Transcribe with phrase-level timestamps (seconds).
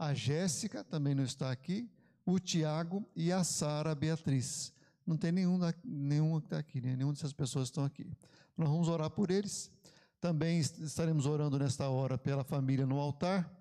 [0.00, 1.86] A Jéssica também não está aqui,
[2.24, 4.72] o Tiago e a Sara Beatriz.
[5.06, 6.96] Não tem nenhum, da, nenhum que está aqui, né?
[6.96, 8.10] nenhuma dessas pessoas estão aqui.
[8.56, 9.70] Nós vamos orar por eles.
[10.18, 13.54] Também estaremos orando nesta hora pela família no altar,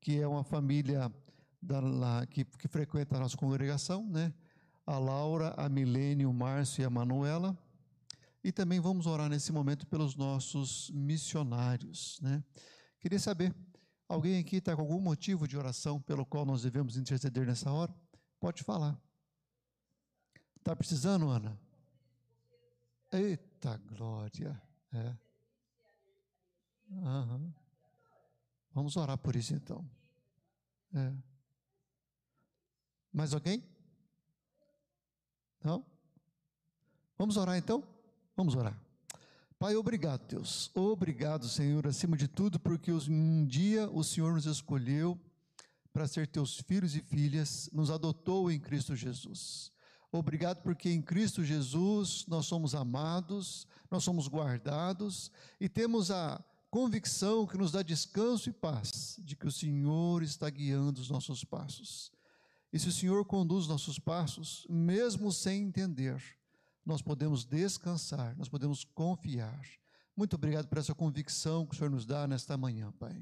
[0.00, 1.12] que é uma família
[1.60, 4.32] da, lá, que, que frequenta a nossa congregação, né?
[4.86, 7.54] A Laura, a Milene, o Márcio e a Manuela.
[8.42, 12.42] E também vamos orar nesse momento pelos nossos missionários, né?
[12.98, 13.54] Queria saber,
[14.08, 17.94] alguém aqui está com algum motivo de oração pelo qual nós devemos interceder nessa hora?
[18.38, 18.98] Pode falar.
[20.56, 21.58] Está precisando, Ana?
[23.12, 24.60] Eita glória!
[24.92, 25.16] É.
[26.90, 27.52] Uhum.
[28.72, 29.88] Vamos orar por isso então.
[30.94, 31.12] É.
[33.12, 33.62] Mais alguém?
[35.62, 35.84] Não?
[37.16, 37.82] Vamos orar então?
[38.36, 38.83] Vamos orar.
[39.64, 40.70] Pai, obrigado, Deus.
[40.74, 45.18] Obrigado, Senhor, acima de tudo, porque um dia o Senhor nos escolheu
[45.90, 49.72] para ser teus filhos e filhas, nos adotou em Cristo Jesus.
[50.12, 57.46] Obrigado porque em Cristo Jesus nós somos amados, nós somos guardados e temos a convicção
[57.46, 62.12] que nos dá descanso e paz de que o Senhor está guiando os nossos passos.
[62.70, 66.22] E se o Senhor conduz nossos passos, mesmo sem entender,
[66.84, 69.60] nós podemos descansar, nós podemos confiar.
[70.16, 73.20] Muito obrigado por essa convicção que o Senhor nos dá nesta manhã, Pai.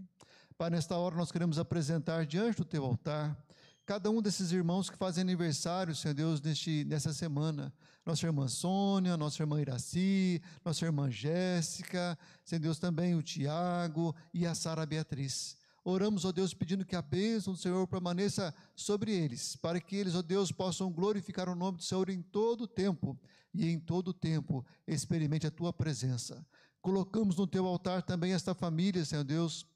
[0.59, 3.37] Pai, nesta hora nós queremos apresentar diante do teu altar
[3.85, 7.73] cada um desses irmãos que fazem aniversário, Senhor Deus, neste, nessa semana.
[8.07, 14.47] Nossa irmã Sônia, nossa irmã Iraci, nossa irmã Jéssica, Senhor Deus, também o Tiago e
[14.47, 15.57] a Sara Beatriz.
[15.85, 20.15] Oramos, ó Deus, pedindo que a bênção do Senhor permaneça sobre eles, para que eles,
[20.15, 23.19] ó Deus, possam glorificar o nome do Senhor em todo o tempo
[23.55, 26.45] e em todo tempo experimente a tua presença.
[26.81, 29.67] Colocamos no teu altar também esta família, Senhor Deus,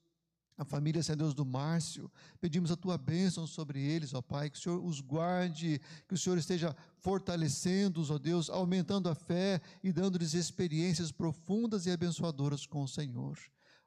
[0.59, 2.11] a família, Senhor Deus, do Márcio.
[2.41, 6.19] Pedimos a tua bênção sobre eles, ó Pai, que o Senhor os guarde, que o
[6.19, 12.83] Senhor esteja fortalecendo-os, ó Deus, aumentando a fé e dando-lhes experiências profundas e abençoadoras com
[12.83, 13.39] o Senhor.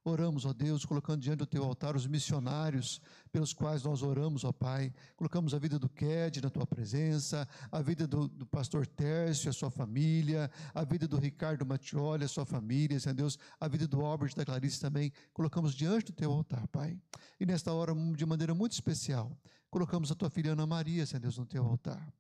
[0.04, 3.02] Oramos, ó Deus, colocando diante do teu altar os missionários
[3.34, 4.94] pelos quais nós oramos, ó Pai.
[5.18, 9.54] Colocamos a vida do Ked na tua presença, a vida do, do pastor Tércio, a
[9.54, 14.00] sua família, a vida do Ricardo Mattioli, a sua família, Senhor Deus, a vida do
[14.06, 15.12] Albert da Clarice também.
[15.34, 16.98] Colocamos diante do teu altar, Pai.
[17.38, 19.38] E nesta hora, de maneira muito especial,
[19.70, 22.12] colocamos a tua filha Ana Maria, Senhor Deus, no teu altar.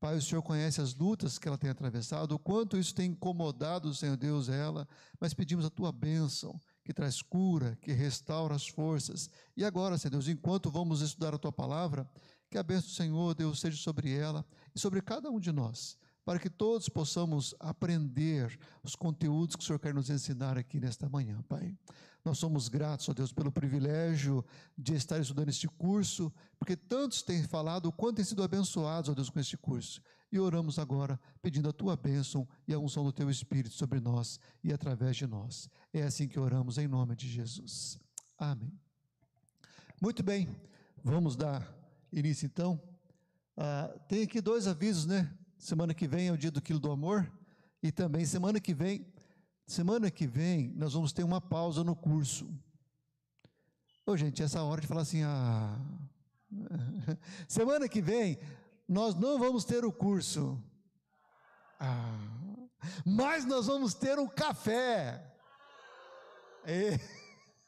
[0.00, 3.94] Pai, o Senhor conhece as lutas que ela tem atravessado, o quanto isso tem incomodado,
[3.94, 4.88] Senhor Deus, ela,
[5.20, 9.28] mas pedimos a tua bênção que traz cura, que restaura as forças.
[9.56, 12.08] E agora, Senhor Deus, enquanto vamos estudar a tua palavra,
[12.48, 15.98] que a bênção do Senhor, Deus, seja sobre ela e sobre cada um de nós,
[16.24, 21.08] para que todos possamos aprender os conteúdos que o Senhor quer nos ensinar aqui nesta
[21.08, 21.76] manhã, Pai.
[22.24, 24.44] Nós somos gratos, ó Deus, pelo privilégio
[24.78, 29.14] de estar estudando este curso, porque tantos têm falado o quanto têm sido abençoados, ó
[29.14, 30.00] Deus, com este curso.
[30.30, 34.40] E oramos agora pedindo a tua bênção e a unção do teu Espírito sobre nós
[34.62, 35.70] e através de nós.
[35.92, 37.98] É assim que oramos em nome de Jesus.
[38.36, 38.72] Amém.
[40.00, 40.48] Muito bem,
[41.02, 41.66] vamos dar
[42.12, 42.80] início então.
[43.56, 45.32] Ah, tem aqui dois avisos, né?
[45.56, 47.30] Semana que vem é o dia do quilo do amor.
[47.82, 49.06] E também semana que vem,
[49.66, 52.52] semana que vem, nós vamos ter uma pausa no curso.
[54.04, 55.80] Ô, gente, essa hora de falar assim, ah.
[57.48, 58.38] Semana que vem,
[58.88, 60.62] nós não vamos ter o curso.
[61.80, 62.36] Ah.
[63.04, 65.22] Mas nós vamos ter um café.
[66.66, 66.98] E...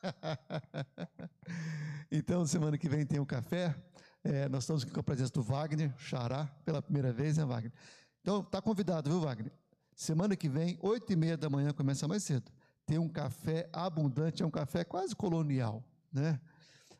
[2.11, 3.75] então, semana que vem tem o café.
[4.23, 7.73] É, nós estamos aqui com a presença do Wagner, Xará, pela primeira vez, né, Wagner?
[8.21, 9.53] Então, está convidado, viu, Wagner?
[9.95, 12.51] Semana que vem, oito e meia da manhã, começa mais cedo.
[12.87, 16.41] Tem um café abundante, é um café quase colonial, né?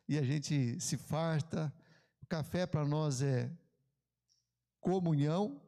[0.07, 1.73] E a gente se farta.
[2.21, 3.51] O café para nós é
[4.79, 5.61] comunhão,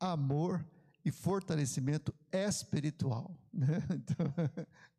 [0.00, 0.64] amor
[1.04, 3.36] e fortalecimento espiritual.
[3.52, 3.78] Né?
[3.94, 4.32] Então,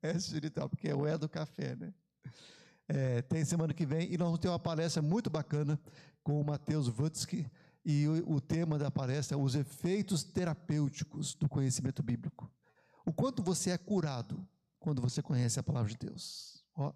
[0.02, 1.94] é espiritual, porque é o é do café, né?
[2.88, 5.78] É, tem semana que vem e nós vamos ter uma palestra muito bacana
[6.24, 7.46] com o Matheus Vutsky
[7.84, 12.50] e o, o, tema da palestra é os efeitos terapêuticos do conhecimento bíblico.
[13.06, 14.48] O quanto você é curado
[14.80, 16.64] quando você conhece a palavra de Deus.
[16.76, 16.94] Ó,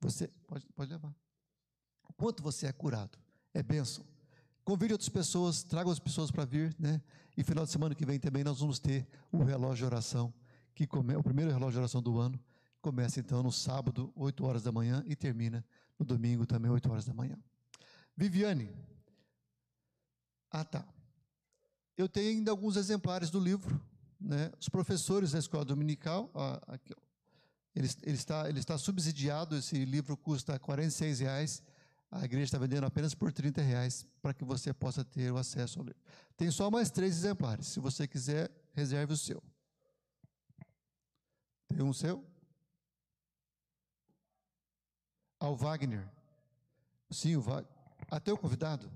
[0.00, 1.14] você pode, pode levar.
[2.08, 3.18] O quanto você é curado.
[3.52, 4.04] É bênção.
[4.64, 7.02] Convide outras pessoas, traga outras pessoas para vir, né?
[7.36, 10.32] E final de semana que vem também nós vamos ter o relógio de oração,
[10.74, 12.38] que come, o primeiro relógio de oração do ano.
[12.80, 15.64] Começa então no sábado, 8 horas da manhã, e termina
[15.98, 17.36] no domingo também, 8 horas da manhã.
[18.16, 18.70] Viviane.
[20.50, 20.86] Ah, tá.
[21.96, 23.80] Eu tenho ainda alguns exemplares do livro.
[24.20, 24.52] Né?
[24.60, 26.94] Os professores da escola dominical, ah, aqui,
[27.74, 31.62] ele, ele, está, ele está subsidiado, esse livro custa R$ reais.
[32.14, 35.78] A igreja está vendendo apenas por 30 reais para que você possa ter o acesso
[35.78, 35.98] ao livro.
[36.36, 37.68] Tem só mais três exemplares.
[37.68, 39.42] Se você quiser, reserve o seu.
[41.68, 42.22] Tem um seu?
[45.40, 46.06] Ao Wagner.
[47.10, 47.72] Sim, o Wagner.
[48.10, 48.92] Até o convidado.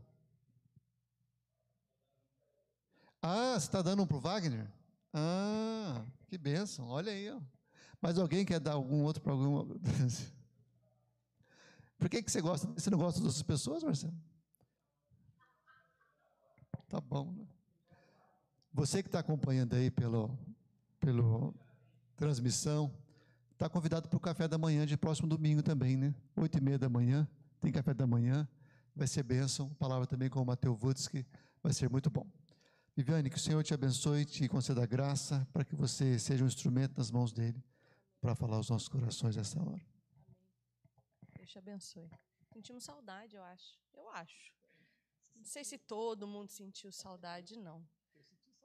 [3.22, 4.70] Ah, você está dando um para o Wagner?
[5.14, 6.86] Ah, que bênção.
[6.88, 7.30] Olha aí.
[7.30, 7.40] Ó.
[7.98, 9.74] Mas alguém quer dar algum outro para alguma.
[11.98, 12.66] Por que, que você gosta?
[12.68, 14.14] Você não gosta das outras pessoas, Marcelo?
[16.88, 17.46] Tá bom, né?
[18.72, 20.38] Você que está acompanhando aí pelo,
[21.00, 21.54] pelo
[22.14, 22.92] transmissão,
[23.52, 26.14] está convidado para o café da manhã de próximo domingo também, né?
[26.36, 27.26] Oito e meia da manhã,
[27.60, 28.46] tem café da manhã,
[28.94, 31.08] vai ser bênção, palavra também com o Mateus Wutz,
[31.62, 32.26] vai ser muito bom.
[32.94, 36.96] Viviane, que o Senhor te abençoe, te conceda graça, para que você seja um instrumento
[36.96, 37.62] nas mãos dEle,
[38.20, 39.95] para falar aos nossos corações nessa hora.
[41.46, 42.10] Deus te abençoe.
[42.52, 43.78] Sentimos saudade, eu acho.
[43.92, 44.52] Eu acho.
[45.34, 47.86] Não sei se todo mundo sentiu saudade, não.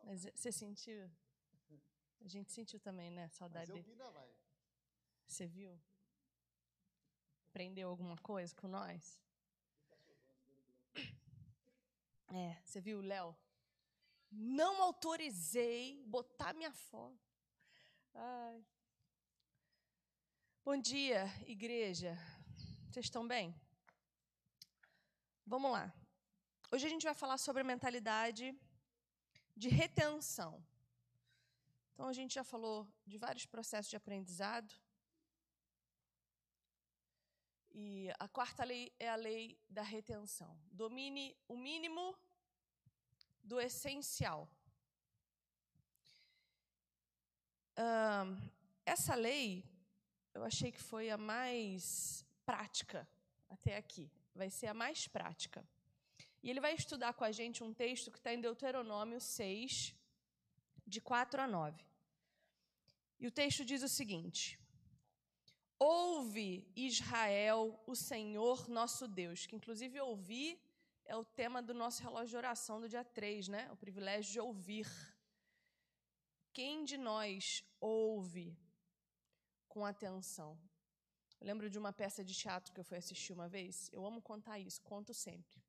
[0.04, 1.10] Mas você sentiu?
[2.22, 3.30] A gente sentiu também, né?
[3.30, 3.96] Saudade dele.
[5.28, 5.80] Você viu?
[7.50, 9.22] Aprendeu alguma coisa com nós?
[12.34, 13.36] É, você viu, Léo?
[14.32, 17.20] não autorizei botar minha foto.
[18.14, 18.66] Ai.
[20.64, 22.18] Bom dia, igreja.
[22.92, 23.56] Vocês estão bem?
[25.46, 25.94] Vamos lá.
[26.70, 28.54] Hoje a gente vai falar sobre a mentalidade
[29.56, 30.62] de retenção.
[31.94, 34.74] Então a gente já falou de vários processos de aprendizado.
[37.72, 40.60] E a quarta lei é a lei da retenção.
[40.70, 42.14] Domine o mínimo
[43.42, 44.50] do essencial.
[48.86, 49.64] essa lei,
[50.34, 53.08] eu achei que foi a mais prática
[53.50, 54.06] até aqui.
[54.42, 55.60] Vai ser a mais prática.
[56.44, 59.96] E ele vai estudar com a gente um texto que está em Deuteronômio 6,
[60.86, 61.86] de 4 a 9.
[63.20, 64.60] E o texto diz o seguinte:
[65.80, 70.60] Ouve, Israel, o Senhor nosso Deus, que inclusive ouvir
[71.06, 73.70] é o tema do nosso relógio de oração do dia 3, né?
[73.72, 74.88] O privilégio de ouvir.
[76.54, 78.58] Quem de nós ouve
[79.68, 80.58] com atenção?
[81.42, 83.90] Eu lembro de uma peça de teatro que eu fui assistir uma vez.
[83.92, 85.60] Eu amo contar isso, conto sempre.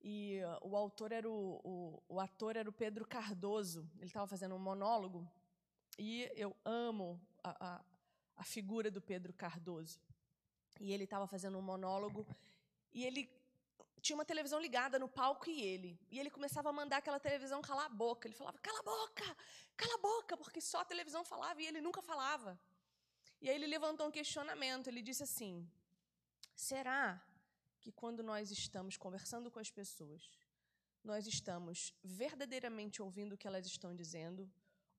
[0.00, 3.86] E uh, o autor era o, o, o ator era o Pedro Cardoso.
[3.96, 5.30] Ele estava fazendo um monólogo
[5.98, 7.84] e eu amo a, a,
[8.38, 10.00] a figura do Pedro Cardoso.
[10.80, 12.26] E ele estava fazendo um monólogo
[12.94, 13.30] e ele
[14.00, 16.00] tinha uma televisão ligada no palco e ele.
[16.10, 18.26] E ele começava a mandar aquela televisão calar a boca.
[18.26, 19.36] Ele falava: cala a boca,
[19.76, 22.58] cala a boca, porque só a televisão falava e ele nunca falava.
[23.40, 24.88] E aí ele levantou um questionamento.
[24.88, 25.68] Ele disse assim:
[26.54, 27.22] será
[27.80, 30.22] que quando nós estamos conversando com as pessoas,
[31.02, 34.50] nós estamos verdadeiramente ouvindo o que elas estão dizendo?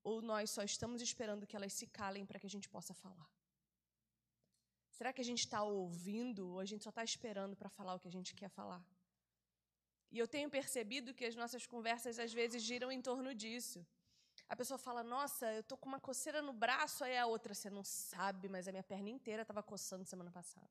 [0.04, 3.30] Ou nós só estamos esperando que elas se calem para que a gente possa falar?
[4.90, 8.00] Será que a gente está ouvindo ou a gente só está esperando para falar o
[8.00, 8.84] que a gente quer falar?
[10.12, 13.86] E eu tenho percebido que as nossas conversas às vezes giram em torno disso.
[14.52, 17.70] A pessoa fala: Nossa, eu tô com uma coceira no braço, aí a outra, você
[17.70, 20.70] não sabe, mas a minha perna inteira estava coçando semana passada.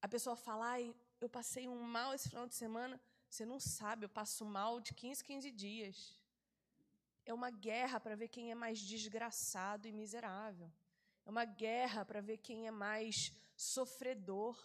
[0.00, 3.00] A pessoa fala: Ai, eu passei um mal esse final de semana.
[3.30, 5.96] Você não sabe, eu passo mal de 15, 15 dias.
[7.24, 10.68] É uma guerra para ver quem é mais desgraçado e miserável.
[11.24, 14.56] É uma guerra para ver quem é mais sofredor.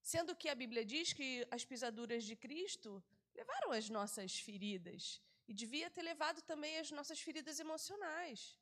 [0.00, 5.54] Sendo que a Bíblia diz que as pisaduras de Cristo levaram as nossas feridas e
[5.54, 8.58] devia ter levado também as nossas feridas emocionais.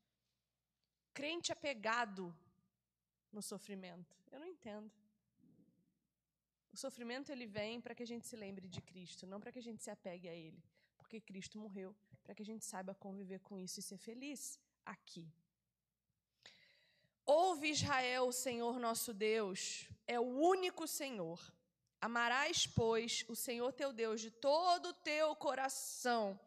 [1.12, 2.36] Crente apegado
[3.32, 4.16] no sofrimento.
[4.30, 4.90] Eu não entendo.
[6.72, 9.60] O sofrimento ele vem para que a gente se lembre de Cristo, não para que
[9.60, 10.60] a gente se apegue a ele,
[10.98, 15.26] porque Cristo morreu para que a gente saiba conviver com isso e ser feliz aqui.
[17.24, 21.40] Ouve Israel, o Senhor nosso Deus é o único Senhor.
[22.00, 26.38] Amarás, pois, o Senhor teu Deus de todo o teu coração,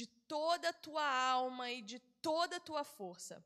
[0.00, 3.44] de toda a tua alma e de toda a tua força.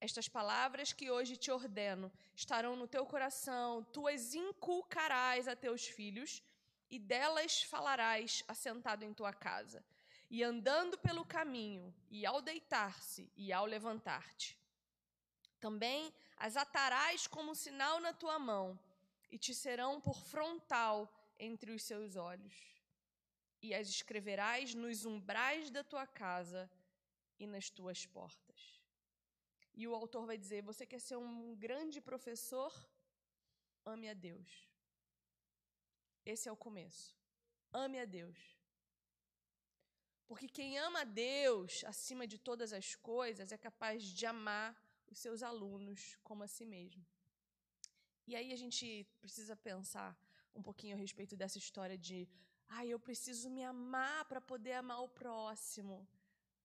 [0.00, 5.88] Estas palavras que hoje te ordeno estarão no teu coração, tu as inculcarás a teus
[5.88, 6.40] filhos,
[6.88, 9.84] e delas falarás assentado em tua casa,
[10.30, 14.56] e andando pelo caminho, e ao deitar-se e ao levantar-te.
[15.58, 18.78] Também as atarás como sinal na tua mão,
[19.32, 22.77] e te serão por frontal entre os seus olhos.
[23.60, 26.70] E as escreverás nos umbrais da tua casa
[27.38, 28.80] e nas tuas portas.
[29.74, 32.72] E o autor vai dizer: Você quer ser um grande professor?
[33.84, 34.68] Ame a Deus.
[36.24, 37.16] Esse é o começo.
[37.72, 38.38] Ame a Deus.
[40.26, 44.76] Porque quem ama a Deus acima de todas as coisas é capaz de amar
[45.10, 47.04] os seus alunos como a si mesmo.
[48.26, 50.10] E aí a gente precisa pensar
[50.54, 52.28] um pouquinho a respeito dessa história de,
[52.68, 56.06] ah, eu preciso me amar para poder amar o próximo.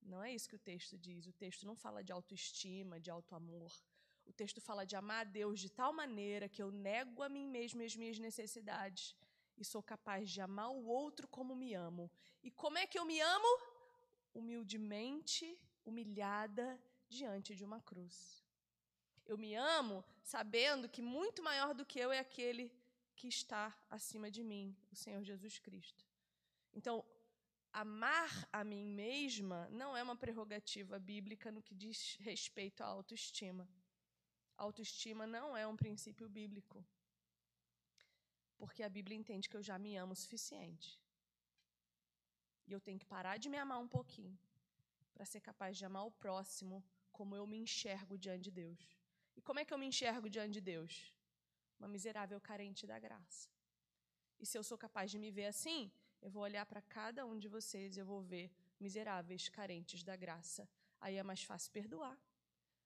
[0.02, 1.28] Não é isso que o texto diz.
[1.28, 3.72] O texto não fala de autoestima, de autoamor.
[4.26, 7.48] O texto fala de amar a Deus de tal maneira que eu nego a mim
[7.48, 9.16] mesmo e as minhas necessidades
[9.58, 12.12] e sou capaz de amar o outro como me amo.
[12.42, 13.52] E como é que eu me amo?
[14.34, 18.44] Humildemente, humilhada diante de uma cruz.
[19.26, 22.72] Eu me amo sabendo que muito maior do que eu é aquele
[23.16, 26.06] que está acima de mim, o Senhor Jesus Cristo.
[26.74, 27.06] Então,
[27.72, 33.68] amar a mim mesma não é uma prerrogativa bíblica no que diz respeito à autoestima.
[34.58, 36.86] autoestima não é um princípio bíblico.
[38.58, 40.90] Porque a Bíblia entende que eu já me amo o suficiente.
[42.68, 44.38] E eu tenho que parar de me amar um pouquinho
[45.14, 48.82] para ser capaz de amar o próximo como eu me enxergo diante de Deus.
[49.36, 51.14] E como é que eu me enxergo diante de Deus?
[51.80, 53.50] Uma miserável carente da graça.
[54.40, 57.38] E se eu sou capaz de me ver assim, eu vou olhar para cada um
[57.38, 60.70] de vocês eu vou ver miseráveis carentes da graça.
[61.00, 62.18] Aí é mais fácil perdoar.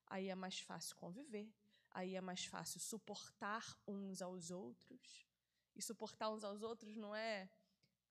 [0.08, 1.52] Aí é mais fácil conviver.
[1.92, 5.28] Aí é mais fácil suportar uns aos outros.
[5.76, 7.50] E suportar uns aos outros não é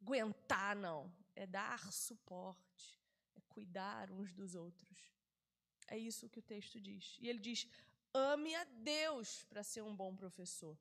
[0.00, 1.12] aguentar, não.
[1.34, 3.00] É dar suporte.
[3.34, 5.12] É cuidar uns dos outros.
[5.88, 7.16] É isso que o texto diz.
[7.20, 7.68] E ele diz:
[8.16, 10.78] ame a Deus para ser um bom professor.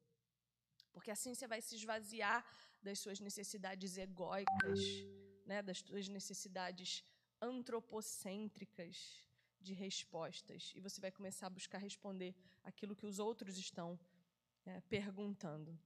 [0.92, 2.46] Porque assim você vai se esvaziar
[2.82, 4.80] das suas necessidades egóicas,
[5.46, 7.04] né, das suas necessidades
[7.42, 9.24] antropocêntricas
[9.60, 10.72] de respostas.
[10.76, 14.00] E você vai começar a buscar responder aquilo que os outros estão
[14.66, 15.78] é, perguntando.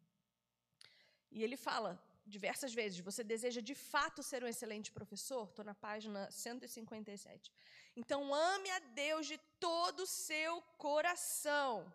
[1.31, 5.47] E ele fala diversas vezes: você deseja de fato ser um excelente professor?
[5.49, 7.51] Estou na página 157.
[7.95, 11.91] Então, ame a Deus de todo o seu coração,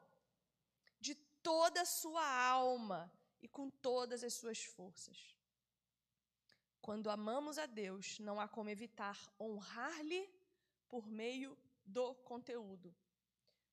[1.00, 2.26] de toda a sua
[2.58, 5.18] alma e com todas as suas forças.
[6.80, 10.28] Quando amamos a Deus, não há como evitar honrar-lhe
[10.88, 12.94] por meio do conteúdo.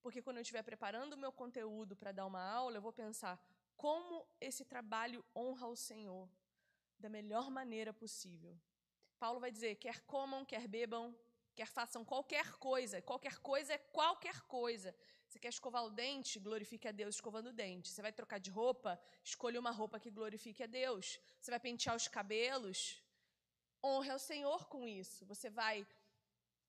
[0.02, 3.40] Porque quando eu estiver preparando o meu conteúdo para dar uma aula, eu vou pensar
[3.76, 6.30] como esse trabalho honra o Senhor
[7.02, 8.54] da melhor maneira possível.
[9.24, 11.06] Paulo vai dizer: quer comam, quer bebam,
[11.58, 13.02] quer façam qualquer coisa.
[13.02, 14.96] Qualquer coisa é qualquer coisa.
[15.28, 16.40] Você quer escovar o dente?
[16.40, 17.90] Glorifique a Deus escovando o dente.
[17.90, 19.00] Você vai trocar de roupa?
[19.24, 21.20] Escolha uma roupa que glorifique a Deus.
[21.40, 23.02] Você vai pentear os cabelos?
[23.84, 25.26] Honre ao Senhor com isso.
[25.26, 25.88] Você vai.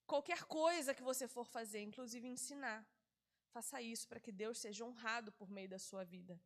[0.07, 2.87] Qualquer coisa que você for fazer, inclusive ensinar,
[3.51, 6.41] faça isso para que Deus seja honrado por meio da sua vida.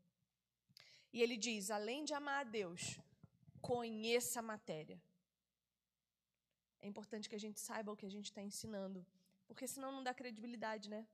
[1.12, 2.98] E ele diz: além de amar a Deus,
[3.68, 4.98] conheça a matéria.
[6.80, 9.04] É importante que a gente saiba o que a gente está ensinando,
[9.48, 11.06] porque senão não dá credibilidade, né?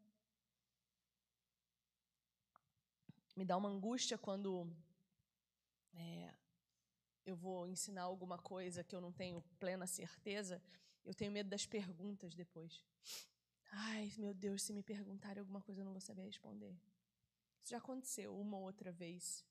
[3.35, 4.71] Me dá uma angústia quando
[5.95, 6.35] é,
[7.25, 10.63] eu vou ensinar alguma coisa que eu não tenho plena certeza.
[11.05, 12.85] Eu tenho medo das perguntas depois.
[13.71, 16.77] Ai, meu Deus, se me perguntarem alguma coisa, eu não vou saber responder.
[17.63, 19.43] Isso já aconteceu uma ou outra vez.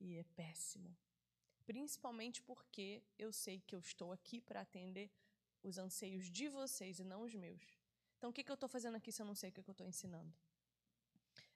[0.00, 0.94] E é péssimo.
[1.66, 5.10] Principalmente porque eu sei que eu estou aqui para atender
[5.62, 7.62] os anseios de vocês e não os meus.
[8.16, 9.68] Então, o que, que eu estou fazendo aqui se eu não sei o que, que
[9.68, 10.32] eu estou ensinando?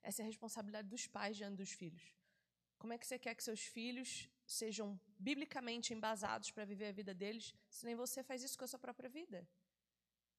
[0.02, 2.02] Essa é a responsabilidade dos pais diante dos filhos.
[2.78, 7.14] Como é que você quer que seus filhos sejam biblicamente embasados para viver a vida
[7.14, 9.46] deles, se nem você faz isso com a sua própria vida?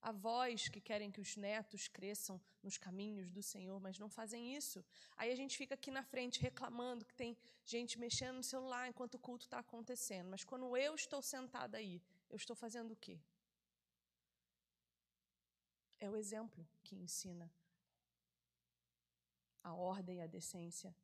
[0.02, 4.84] Avós que querem que os netos cresçam nos caminhos do Senhor, mas não fazem isso.
[5.16, 9.16] Aí a gente fica aqui na frente reclamando que tem gente mexendo no celular enquanto
[9.16, 10.30] o culto está acontecendo.
[10.30, 13.20] Mas quando eu estou sentada aí, eu estou fazendo o quê?
[16.00, 17.52] É o exemplo que ensina
[19.64, 20.96] a ordem e a decência.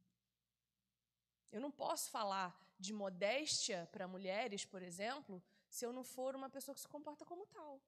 [1.52, 6.50] Eu não posso falar de modéstia para mulheres, por exemplo, se eu não for uma
[6.50, 7.80] pessoa que se comporta como tal.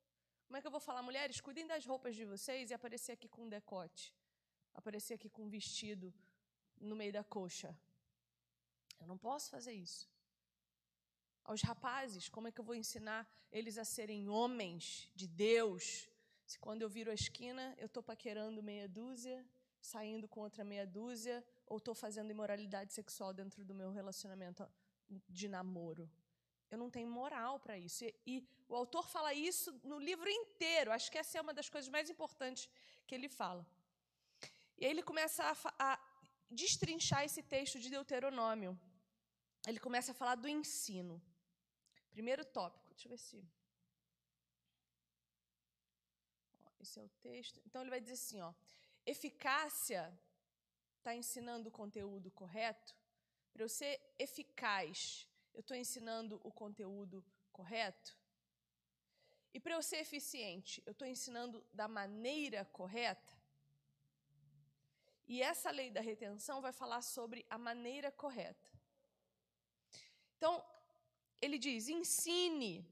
[0.50, 3.28] Como é que eu vou falar, mulheres, cuidem das roupas de vocês e aparecer aqui
[3.30, 4.12] com um decote?
[4.74, 6.12] Aparecer aqui com um vestido
[6.82, 7.78] no meio da coxa?
[9.00, 10.10] Eu não posso fazer isso.
[11.44, 16.10] Aos rapazes, como é que eu vou ensinar eles a serem homens de Deus?
[16.48, 19.46] Se quando eu viro a esquina, eu estou paquerando meia dúzia,
[19.80, 24.68] saindo com outra meia dúzia, ou estou fazendo imoralidade sexual dentro do meu relacionamento
[25.30, 26.10] de namoro.
[26.72, 28.06] Eu não tenho moral para isso.
[28.06, 30.92] E, e, o autor fala isso no livro inteiro.
[30.92, 32.70] Acho que essa é uma das coisas mais importantes
[33.08, 33.66] que ele fala.
[34.78, 36.00] E aí ele começa a, a
[36.50, 38.80] destrinchar esse texto de Deuteronômio.
[39.68, 41.22] ele começa a falar do ensino.
[42.12, 43.44] Primeiro tópico, deixa eu ver se.
[46.80, 47.62] Esse é o texto.
[47.66, 48.54] Então ele vai dizer assim, ó,
[49.06, 50.04] eficácia
[50.98, 52.96] está ensinando o conteúdo correto.
[53.52, 58.18] Para eu ser eficaz, eu estou ensinando o conteúdo correto.
[59.54, 63.34] E para eu ser eficiente, eu estou ensinando da maneira correta.
[65.28, 68.70] E essa lei da retenção vai falar sobre a maneira correta.
[70.38, 70.64] Então,
[71.42, 72.88] ele diz: ensine,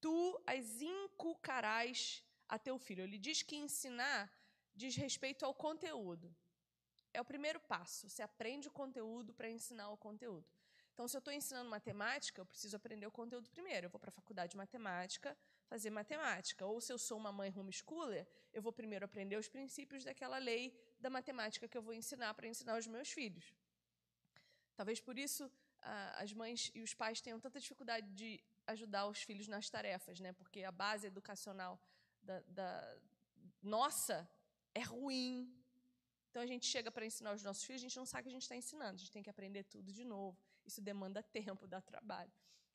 [0.00, 3.02] tu as inculcarás a teu filho.
[3.04, 4.32] Ele diz que ensinar
[4.74, 6.34] diz respeito ao conteúdo.
[7.12, 8.08] É o primeiro passo.
[8.08, 10.46] Você aprende o conteúdo para ensinar o conteúdo.
[10.98, 13.86] Então, se eu estou ensinando matemática, eu preciso aprender o conteúdo primeiro.
[13.86, 15.38] Eu vou para a faculdade de matemática
[15.68, 16.66] fazer matemática.
[16.66, 20.76] Ou se eu sou uma mãe homeschooler, eu vou primeiro aprender os princípios daquela lei
[20.98, 23.54] da matemática que eu vou ensinar para ensinar os meus filhos.
[24.74, 25.48] Talvez por isso
[26.24, 30.32] as mães e os pais tenham tanta dificuldade de ajudar os filhos nas tarefas, né?
[30.32, 31.80] porque a base educacional
[32.20, 32.98] da, da
[33.62, 34.28] nossa
[34.74, 35.48] é ruim.
[36.28, 38.30] Então a gente chega para ensinar os nossos filhos, a gente não sabe o que
[38.30, 40.47] a gente está ensinando, a gente tem que aprender tudo de novo.
[40.68, 42.30] Isso demanda tempo, dá trabalho.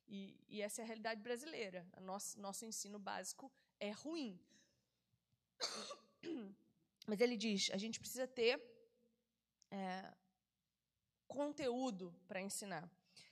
[0.07, 1.87] E, e essa é a realidade brasileira.
[1.95, 4.39] O nosso, nosso ensino básico é ruim.
[7.05, 8.59] Mas ele diz: a gente precisa ter
[9.69, 10.11] é,
[11.27, 12.89] conteúdo para ensinar.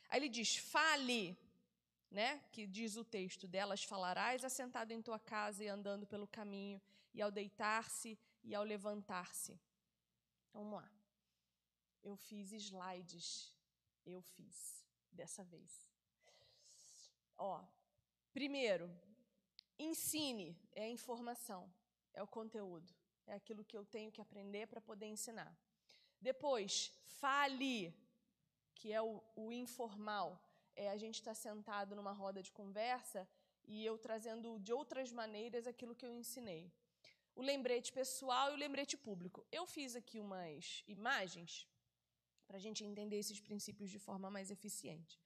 [0.10, 1.36] Aí ele diz: fale,
[2.12, 2.30] né?
[2.52, 6.80] Que diz o texto: delas falarás assentado em tua casa e andando pelo caminho,
[7.16, 9.60] e ao deitar-se e ao levantar-se.
[10.54, 10.88] Vamos lá.
[12.04, 13.60] Eu fiz slides.
[14.06, 15.88] Eu fiz dessa vez.
[17.38, 17.64] Ó,
[18.34, 18.90] primeiro,
[19.78, 21.72] ensine é a informação,
[22.14, 22.94] é o conteúdo,
[23.26, 25.56] é aquilo que eu tenho que aprender para poder ensinar.
[26.20, 27.94] Depois, fale,
[28.76, 30.40] que é o, o informal,
[30.76, 33.28] é a gente estar tá sentado numa roda de conversa
[33.66, 36.72] e eu trazendo de outras maneiras aquilo que eu ensinei.
[37.36, 39.46] O lembrete pessoal e o lembrete público.
[39.52, 41.68] Eu fiz aqui umas imagens
[42.52, 45.18] para a gente entender esses princípios de forma mais eficiente.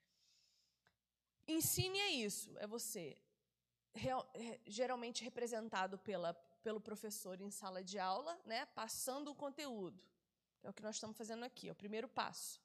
[1.48, 3.18] Ensine é isso, é você
[3.96, 4.32] real,
[4.68, 10.00] geralmente representado pela, pelo professor em sala de aula, né, passando o conteúdo.
[10.62, 12.62] É o que nós estamos fazendo aqui, é o primeiro passo.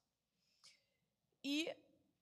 [1.43, 1.75] E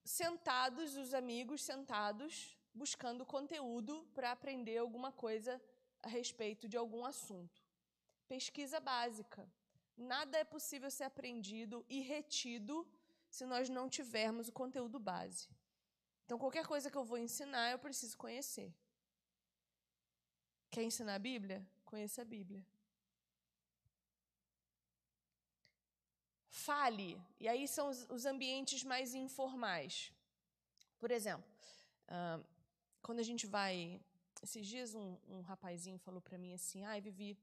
[0.04, 5.60] sentados, os amigos sentados, buscando conteúdo para aprender alguma coisa
[6.04, 7.60] a respeito de algum assunto.
[8.28, 9.44] Pesquisa básica.
[9.98, 12.86] Nada é possível ser aprendido e retido
[13.28, 15.48] se nós não tivermos o conteúdo base.
[16.24, 18.72] Então, qualquer coisa que eu vou ensinar, eu preciso conhecer.
[20.70, 21.66] Quer ensinar a Bíblia?
[21.84, 22.64] Conheça a Bíblia.
[26.48, 27.20] Fale.
[27.40, 30.12] E aí são os, ambientes mais informais.
[30.98, 31.50] Por exemplo,
[33.02, 34.00] quando a gente vai.
[34.42, 37.36] Esses dias um, um rapazinho falou para mim assim: ai, Vivi,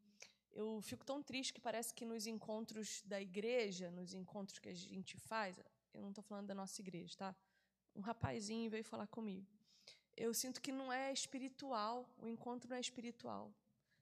[0.56, 4.74] eu fico tão triste que parece que nos encontros da igreja, nos encontros que a
[4.74, 5.60] gente faz,
[5.94, 7.36] eu não estou falando da nossa igreja, tá?
[7.96, 9.48] um rapazinho veio falar comigo.
[10.16, 13.54] Eu sinto que não é espiritual, o encontro não é espiritual.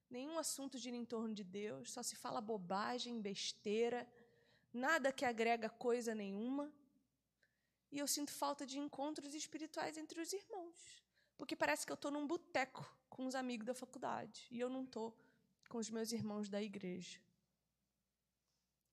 [0.10, 4.08] Nenhum assunto gira em torno de Deus, só se fala bobagem, besteira,
[4.72, 6.72] nada que agrega coisa nenhuma.
[7.92, 11.04] E eu sinto falta de encontros espirituais entre os irmãos,
[11.38, 14.84] porque parece que eu estou num boteco com os amigos da faculdade e eu não
[14.84, 15.16] estou
[15.70, 17.20] com os meus irmãos da igreja.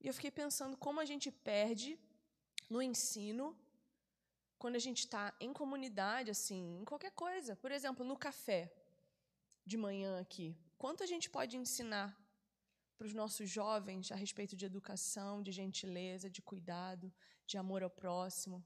[0.00, 1.98] E eu fiquei pensando como a gente perde
[2.68, 3.56] no ensino
[4.58, 7.56] quando a gente está em comunidade, assim, em qualquer coisa.
[7.56, 8.72] Por exemplo, no café
[9.64, 10.56] de manhã aqui.
[10.78, 12.08] Quanto a gente pode ensinar
[12.96, 17.12] para os nossos jovens a respeito de educação, de gentileza, de cuidado,
[17.46, 18.64] de amor ao próximo?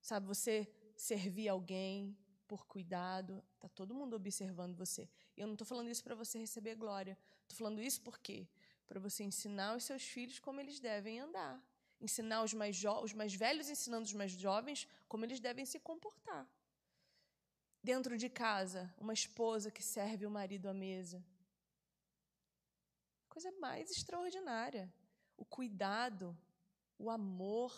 [0.00, 2.16] Sabe, você servir alguém
[2.46, 5.08] por cuidado, tá todo mundo observando você.
[5.36, 7.18] E eu não estou falando isso para você receber glória.
[7.42, 8.48] Estou falando isso por quê?
[8.86, 11.62] Para você ensinar os seus filhos como eles devem andar
[12.00, 16.46] ensinar os mais, os mais velhos ensinando os mais jovens como eles devem se comportar.
[17.82, 21.24] Dentro de casa, uma esposa que serve o marido à mesa.
[23.28, 24.92] Coisa mais extraordinária.
[25.36, 26.36] O cuidado,
[26.98, 27.72] o amor.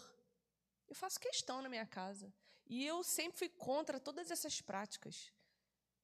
[0.89, 2.33] Eu faço questão na minha casa.
[2.67, 5.33] E eu sempre fui contra todas essas práticas.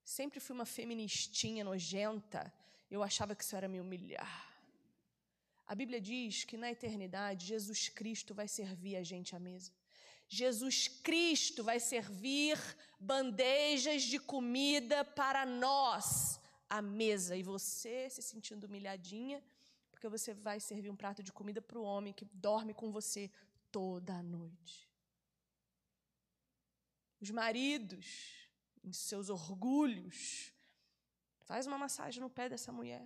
[0.04, 2.52] Sempre fui uma feministinha nojenta.
[2.90, 4.54] Eu achava que isso era me humilhar.
[5.66, 9.72] A Bíblia diz que na eternidade Jesus Cristo vai servir a gente à mesa.
[10.28, 12.58] Jesus Cristo vai servir
[13.00, 16.38] bandejas de comida para nós
[16.68, 17.34] à mesa.
[17.36, 19.42] E você se sentindo humilhadinha,
[19.90, 23.30] porque você vai servir um prato de comida para o homem que dorme com você
[23.72, 24.88] toda a noite.
[27.20, 28.43] Os maridos,
[28.84, 30.52] em seus orgulhos,
[31.40, 33.04] faz uma massagem no pé dessa mulher.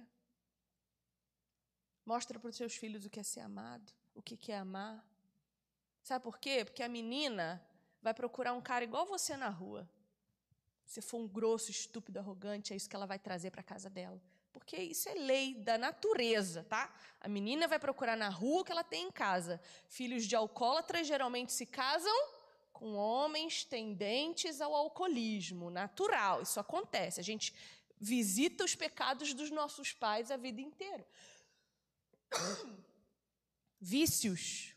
[2.04, 5.04] Mostra para os seus filhos o que é ser amado, o que é amar.
[6.02, 6.64] Sabe por quê?
[6.64, 7.64] Porque a menina
[8.02, 9.88] vai procurar um cara igual você na rua.
[10.84, 14.20] Se for um grosso, estúpido, arrogante, é isso que ela vai trazer para casa dela.
[14.52, 16.92] Porque isso é lei da natureza, tá?
[17.20, 19.60] A menina vai procurar na rua o que ela tem em casa.
[19.88, 22.37] Filhos de alcoólatras geralmente se casam
[22.78, 25.68] com homens tendentes ao alcoolismo.
[25.68, 27.18] Natural, isso acontece.
[27.18, 27.52] A gente
[27.98, 31.04] visita os pecados dos nossos pais a vida inteira.
[33.80, 34.76] Vícios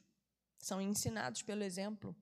[0.58, 2.16] são ensinados pelo exemplo.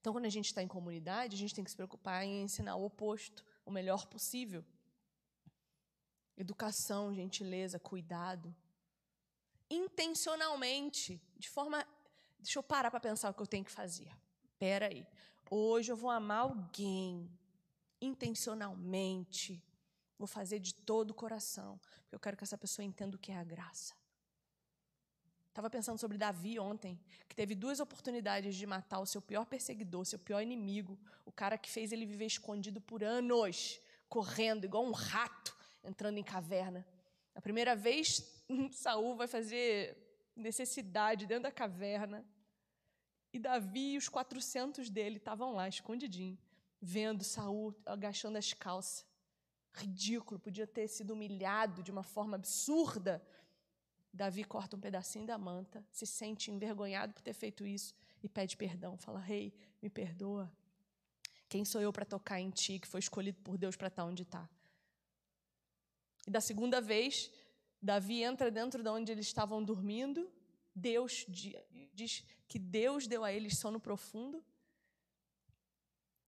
[0.00, 2.76] Então, quando a gente está em comunidade, a gente tem que se preocupar em ensinar
[2.76, 4.64] o oposto, o melhor possível.
[6.36, 8.54] Educação, gentileza, cuidado.
[9.68, 11.84] Intencionalmente, de forma.
[12.38, 14.14] Deixa eu parar para pensar o que eu tenho que fazer.
[14.56, 15.06] Espera aí.
[15.50, 17.30] Hoje eu vou amar alguém
[18.00, 19.62] intencionalmente.
[20.18, 23.30] Vou fazer de todo o coração, porque eu quero que essa pessoa entenda o que
[23.30, 23.94] é a graça.
[25.50, 26.98] Estava pensando sobre Davi ontem,
[27.28, 31.58] que teve duas oportunidades de matar o seu pior perseguidor, seu pior inimigo, o cara
[31.58, 33.78] que fez ele viver escondido por anos,
[34.08, 35.54] correndo igual um rato,
[35.84, 36.86] entrando em caverna.
[37.34, 38.42] A primeira vez,
[38.72, 39.98] Saul vai fazer
[40.34, 42.24] necessidade dentro da caverna.
[43.36, 46.38] E Davi e os 400 dele estavam lá, escondidinho,
[46.80, 49.06] vendo Saul agachando as calças.
[49.72, 53.22] Ridículo, podia ter sido humilhado de uma forma absurda
[54.16, 58.56] Davi corta um pedacinho da manta, se sente envergonhado por ter feito isso e pede
[58.56, 58.96] perdão.
[58.96, 60.50] Fala: Rei, hey, me perdoa.
[61.46, 64.22] Quem sou eu para tocar em ti, que foi escolhido por Deus para estar onde
[64.22, 64.48] está?
[66.26, 67.30] E da segunda vez,
[67.80, 70.32] Davi entra dentro de onde eles estavam dormindo.
[70.74, 71.26] Deus
[71.92, 74.44] diz que Deus deu a eles sono profundo.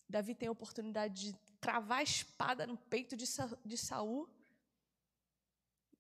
[0.09, 4.29] Davi tem a oportunidade de cravar a espada no peito de Saul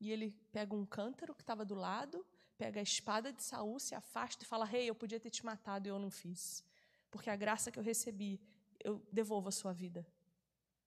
[0.00, 2.24] e ele pega um cântaro que estava do lado,
[2.56, 5.44] pega a espada de Saul, se afasta e fala: Rei, hey, eu podia ter te
[5.44, 6.64] matado e eu não fiz.
[7.10, 8.40] Porque a graça que eu recebi,
[8.82, 10.06] eu devolvo a sua vida.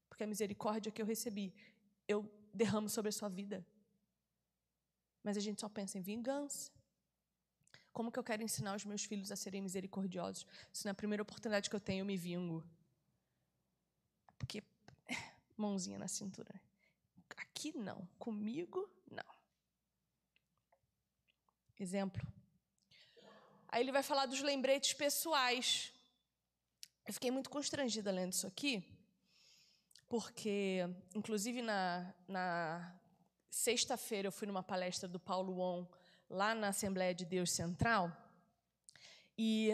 [0.08, 1.54] Porque a misericórdia que eu recebi,
[2.08, 3.66] eu derramo sobre a sua vida.
[5.24, 6.72] Mas a gente só pensa em vingança.
[7.94, 11.70] Como que eu quero ensinar os meus filhos a serem misericordiosos se na primeira oportunidade
[11.70, 12.64] que eu tenho eu me vingo?
[14.38, 14.64] Porque
[15.58, 16.54] mãozinha na cintura.
[17.38, 19.24] Aqui não, comigo não.
[21.80, 22.26] Exemplo.
[23.68, 25.94] Aí ele vai falar dos lembretes pessoais.
[27.08, 28.84] Eu fiquei muito constrangida lendo isso aqui,
[30.08, 30.82] porque,
[31.16, 32.94] inclusive, na, na
[33.50, 35.88] sexta-feira eu fui numa palestra do Paulo On,
[36.32, 38.12] lá na Assembleia de Deus Central,
[39.38, 39.72] e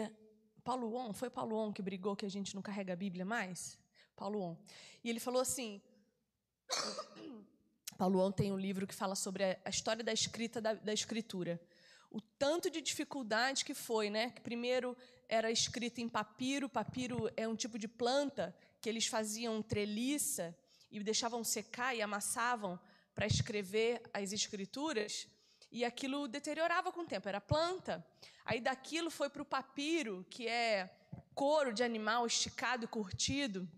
[0.64, 3.78] Paulo On, foi Paulo On que brigou que a gente não carrega a Bíblia mais?
[4.16, 4.56] Paulo On.
[5.02, 5.80] E ele falou assim:
[7.96, 11.60] Paulo tem um livro que fala sobre a, história da escrita da, da, escritura.
[12.10, 14.30] O tanto de dificuldade que foi, né?
[14.30, 14.96] Que primeiro
[15.28, 16.68] era escrita em papiro.
[16.68, 20.56] Papiro é um tipo de planta que eles faziam treliça
[20.90, 22.78] e deixavam secar e amassavam
[23.14, 25.28] para escrever as escrituras.
[25.70, 27.28] E aquilo deteriorava com o tempo.
[27.28, 28.04] Era planta.
[28.44, 30.90] Aí daquilo foi para o papiro, que é
[31.34, 33.68] couro de animal esticado e curtido.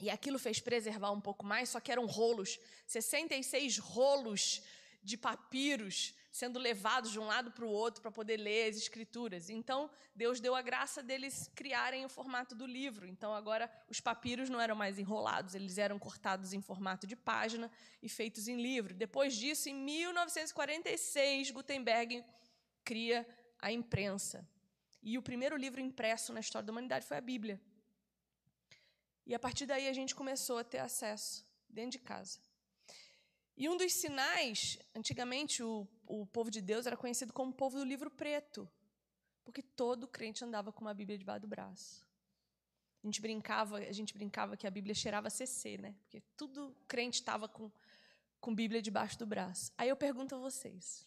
[0.00, 4.62] E aquilo fez preservar um pouco mais, só que eram rolos 66 rolos
[5.02, 9.50] de papiros sendo levados de um lado para o outro para poder ler as escrituras.
[9.50, 13.06] Então, Deus deu a graça deles criarem o formato do livro.
[13.06, 17.70] Então, agora os papiros não eram mais enrolados, eles eram cortados em formato de página
[18.02, 18.94] e feitos em livro.
[18.94, 22.24] Depois disso, em 1946, Gutenberg
[22.82, 23.28] cria
[23.60, 24.48] a imprensa.
[25.02, 27.60] E o primeiro livro impresso na história da humanidade foi a Bíblia.
[29.26, 32.40] E a partir daí a gente começou a ter acesso dentro de casa.
[33.56, 35.86] E um dos sinais, antigamente o,
[36.20, 38.68] o povo de Deus era conhecido como o povo do livro preto,
[39.44, 42.04] porque todo crente andava com uma Bíblia debaixo do braço.
[43.02, 45.94] A gente brincava, a gente brincava que a Bíblia cheirava CC, né?
[46.02, 47.72] Porque tudo crente estava com,
[48.40, 49.72] com Bíblia debaixo do braço.
[49.78, 51.06] Aí eu pergunto a vocês: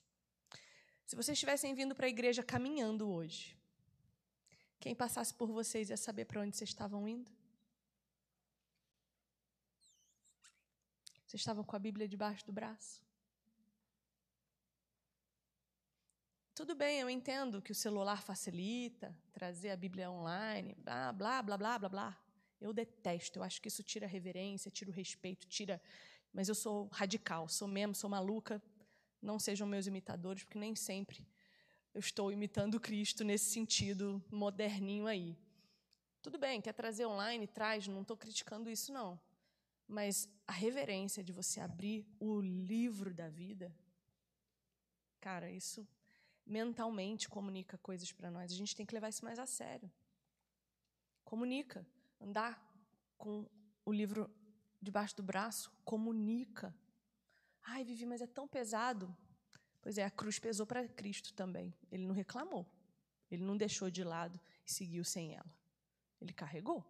[1.06, 3.56] se vocês estivessem vindo para a igreja caminhando hoje,
[4.80, 7.32] quem passasse por vocês ia saber para onde vocês estavam indo?
[11.28, 13.05] Vocês estavam com a Bíblia debaixo do braço?
[16.56, 21.58] Tudo bem, eu entendo que o celular facilita trazer a Bíblia online, blá, blá, blá,
[21.58, 22.18] blá, blá, blá.
[22.62, 25.82] Eu detesto, eu acho que isso tira reverência, tira o respeito, tira.
[26.32, 28.64] Mas eu sou radical, sou mesmo, sou maluca.
[29.22, 31.28] Não sejam meus imitadores, porque nem sempre
[31.94, 35.38] eu estou imitando Cristo nesse sentido moderninho aí.
[36.22, 39.20] Tudo bem, quer trazer online, traz, não estou criticando isso, não.
[39.86, 43.76] Mas a reverência de você abrir o livro da vida,
[45.20, 45.86] cara, isso
[46.46, 48.52] mentalmente comunica coisas para nós.
[48.52, 49.92] A gente tem que levar isso mais a sério.
[51.24, 51.86] Comunica.
[52.20, 52.62] Andar
[53.18, 53.46] com
[53.84, 54.30] o livro
[54.82, 56.74] debaixo do braço, comunica.
[57.64, 59.16] Ai, Vivi, mas é tão pesado.
[59.82, 61.74] Pois é, a cruz pesou para Cristo também.
[61.92, 62.66] Ele não reclamou.
[63.30, 65.52] Ele não deixou de lado e seguiu sem ela.
[66.22, 66.86] Ele carregou.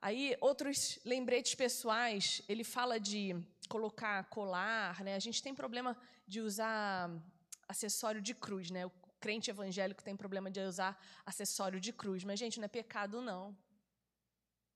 [0.00, 3.34] Aí, outros lembretes pessoais, ele fala de
[3.68, 5.14] colocar colar, né?
[5.14, 5.96] A gente tem problema
[6.26, 7.10] de usar
[7.68, 8.86] acessório de cruz, né?
[8.86, 13.20] O crente evangélico tem problema de usar acessório de cruz, mas gente, não é pecado
[13.20, 13.56] não.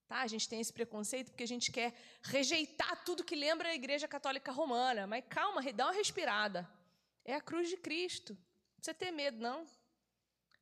[0.08, 0.22] Tá?
[0.22, 4.08] A gente tem esse preconceito porque a gente quer rejeitar tudo que lembra a Igreja
[4.08, 5.06] Católica Romana.
[5.06, 6.66] Mas calma, dá uma respirada.
[7.24, 8.32] É a cruz de Cristo.
[8.32, 9.66] Não precisa ter medo, não.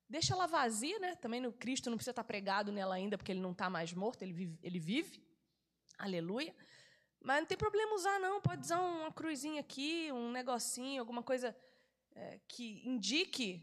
[0.09, 1.15] Deixa ela vazia, né?
[1.15, 4.23] Também no Cristo não precisa estar pregado nela ainda, porque ele não está mais morto,
[4.23, 5.25] ele vive, ele vive.
[5.97, 6.55] Aleluia.
[7.27, 8.41] Mas não tem problema usar, não.
[8.41, 11.55] Pode usar uma cruzinha aqui, um negocinho, alguma coisa
[12.15, 13.63] é, que indique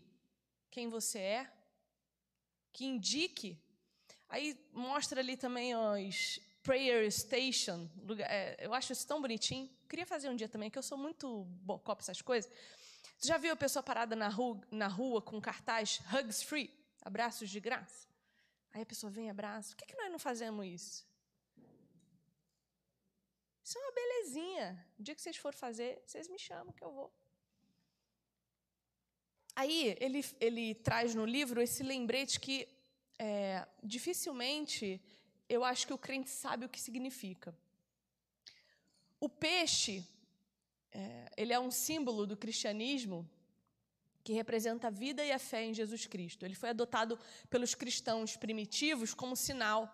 [0.69, 1.51] quem você é,
[2.71, 3.59] que indique
[4.33, 7.87] Aí mostra ali também os prayer station.
[7.97, 9.69] Lugar, é, eu acho isso tão bonitinho.
[9.87, 12.51] Queria fazer um dia também, que eu sou muito bocó essas coisas.
[13.19, 16.75] Você já viu a pessoa parada na rua, na rua com cartaz Hugs Free?
[17.03, 18.07] Abraços de graça?
[18.73, 19.75] Aí a pessoa vem e abraça.
[19.75, 21.12] Por que, que nós não fazemos isso?
[23.63, 24.85] Isso é uma belezinha.
[24.99, 27.13] O dia que vocês forem fazer, vocês me chamam que eu vou.
[29.55, 32.67] Aí ele, ele traz no livro esse lembrete que
[33.19, 35.01] é, dificilmente
[35.47, 37.55] eu acho que o crente sabe o que significa.
[39.19, 40.05] O peixe,
[40.91, 43.29] é, ele é um símbolo do cristianismo
[44.23, 46.43] que representa a vida e a fé em Jesus Cristo.
[46.43, 49.93] Ele foi adotado pelos cristãos primitivos como sinal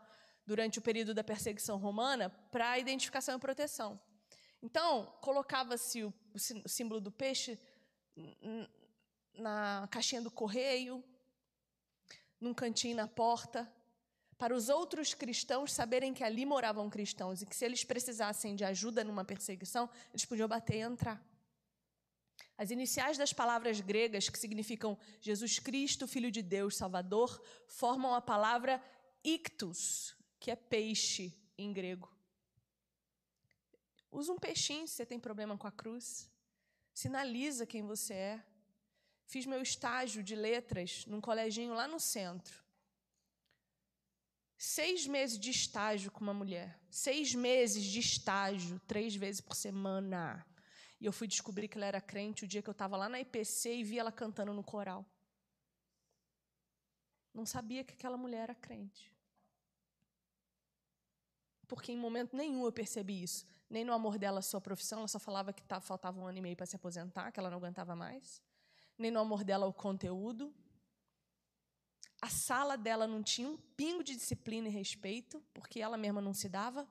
[0.50, 4.02] durante o período da perseguição romana para identificação e proteção.
[4.64, 6.12] Então, colocava-se o,
[6.66, 7.60] o símbolo do peixe
[9.36, 11.04] na caixinha do correio,
[12.41, 13.72] num cantinho na porta,
[14.39, 18.64] para os outros cristãos saberem que ali moravam cristãos e que se eles precisassem de
[18.64, 21.24] ajuda numa perseguição, eles podiam bater e entrar.
[22.58, 28.22] As iniciais das palavras gregas, que significam Jesus Cristo, Filho de Deus, Salvador, formam a
[28.22, 28.84] palavra
[29.24, 32.09] ictus, que é peixe em grego.
[34.11, 36.29] Usa um peixinho se você tem problema com a cruz.
[36.93, 38.45] Sinaliza quem você é.
[39.25, 42.63] Fiz meu estágio de letras num coleginho lá no centro.
[44.57, 46.79] Seis meses de estágio com uma mulher.
[46.89, 50.45] Seis meses de estágio, três vezes por semana.
[50.99, 53.21] E eu fui descobrir que ela era crente o dia que eu estava lá na
[53.21, 55.05] IPC e vi ela cantando no coral.
[57.33, 59.13] Não sabia que aquela mulher era crente.
[61.70, 63.45] Porque em momento nenhum eu percebi isso.
[63.70, 66.57] Nem no amor dela sua profissão, ela só falava que faltava um ano e meio
[66.57, 68.41] para se aposentar, que ela não aguentava mais
[68.99, 70.53] nem no amor dela o conteúdo.
[72.22, 76.34] A sala dela não tinha um pingo de disciplina e respeito, porque ela mesma não
[76.34, 76.86] se dava.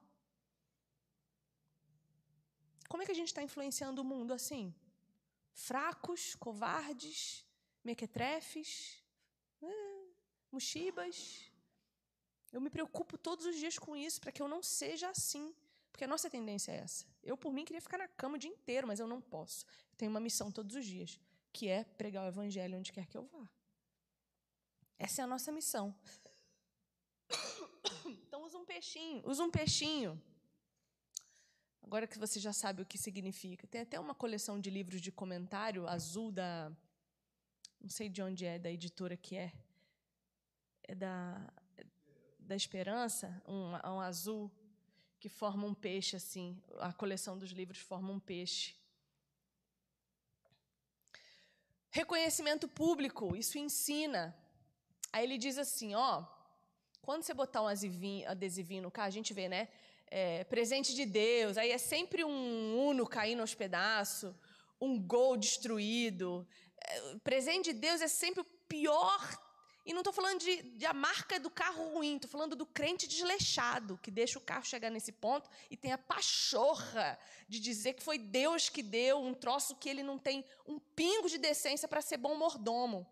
[2.89, 4.75] Como é que a gente está influenciando o mundo assim?
[5.53, 7.45] Fracos, covardes,
[7.85, 9.05] mequetrefes,
[9.61, 10.07] eh,
[10.51, 11.48] mochibas.
[12.53, 15.55] Eu me preocupo todos os dias com isso, para que eu não seja assim.
[15.91, 17.05] Porque a nossa tendência é essa.
[17.23, 19.65] Eu, por mim, queria ficar na cama o dia inteiro, mas eu não posso.
[19.91, 21.19] Eu tenho uma missão todos os dias
[21.53, 23.49] que é pregar o evangelho onde quer que eu vá.
[24.99, 25.95] Essa é a nossa missão.
[28.29, 30.23] Então usa um peixinho, usa um peixinho.
[31.83, 33.67] Agora que você já sabe o que significa.
[33.67, 36.71] Tem até uma coleção de livros de comentário azul da
[37.81, 39.53] não sei de onde é, da editora que é.
[40.85, 41.53] É da
[42.49, 44.51] da Esperança, um, um azul
[45.21, 46.61] que forma um peixe assim.
[46.79, 48.75] A coleção dos livros forma um peixe.
[51.91, 54.35] Reconhecimento público, isso ensina.
[55.13, 56.25] Aí ele diz assim, ó,
[57.03, 59.69] quando você botar um adesivinho, no carro, a gente vê, né?
[60.11, 64.35] É, presente de Deus, aí é sempre um Uno caindo aos pedaços,
[64.81, 66.49] um Gol destruído.
[66.81, 69.48] É, presente de Deus é sempre o pior
[69.89, 73.09] e não estou falando de, de, a marca do carro ruim, estou falando do crente
[73.09, 77.19] desleixado, que deixa o carro chegar nesse ponto e tem a pachorra
[77.49, 81.27] de dizer que foi Deus que deu um troço que ele não tem um pingo
[81.27, 83.11] de decência para ser bom mordomo.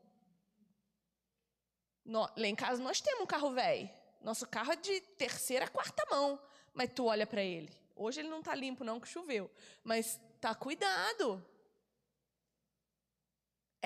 [2.04, 3.88] No, lá em casa nós temos um carro velho.
[4.20, 6.38] Nosso carro é de terceira, quarta mão.
[6.74, 7.72] Mas tu olha para ele.
[7.96, 9.50] Hoje ele não está limpo, não, que choveu.
[9.82, 11.42] Mas tá cuidado.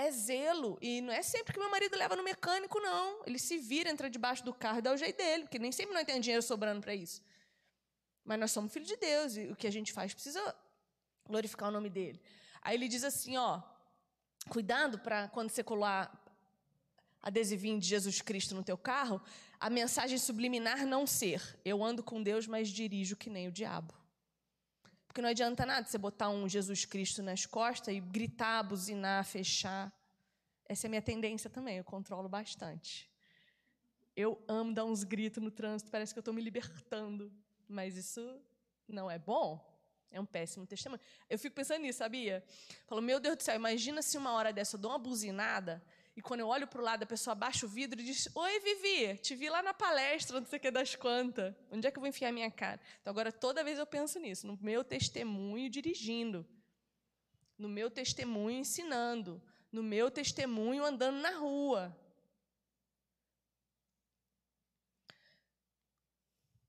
[0.04, 0.78] É zelo.
[0.80, 3.22] E não é sempre que meu marido leva no mecânico, não.
[3.26, 5.92] Ele se vira, entra debaixo do carro e dá o jeito dele, porque nem sempre
[5.94, 7.22] nós temos dinheiro sobrando para isso.
[8.24, 10.42] Mas nós somos filhos de Deus e o que a gente faz precisa
[11.26, 12.18] glorificar o nome dele.
[12.62, 13.60] Aí ele diz assim, ó,
[14.48, 16.10] cuidado para quando você colar
[17.22, 19.20] adesivinho de Jesus Cristo no teu carro,
[19.58, 23.99] a mensagem subliminar não ser eu ando com Deus, mas dirijo que nem o diabo.
[25.10, 29.92] Porque não adianta nada você botar um Jesus Cristo nas costas e gritar, buzinar, fechar.
[30.68, 33.10] Essa é a minha tendência também, eu controlo bastante.
[34.14, 37.32] Eu amo dar uns gritos no trânsito, parece que eu estou me libertando.
[37.68, 38.40] Mas isso
[38.86, 39.58] não é bom.
[40.12, 41.00] É um péssimo testemunho.
[41.28, 42.44] Eu fico pensando nisso, sabia?
[42.86, 45.82] Falo, meu Deus do céu, imagina se uma hora dessa eu dou uma buzinada
[46.20, 48.60] e quando eu olho para o lado, a pessoa abaixa o vidro e diz: Oi,
[48.60, 51.54] Vivi, te vi lá na palestra, não sei o que das quantas.
[51.70, 52.78] Onde é que eu vou enfiar minha cara?
[53.00, 56.46] Então, agora, toda vez eu penso nisso, no meu testemunho dirigindo,
[57.56, 59.42] no meu testemunho ensinando,
[59.72, 61.98] no meu testemunho andando na rua.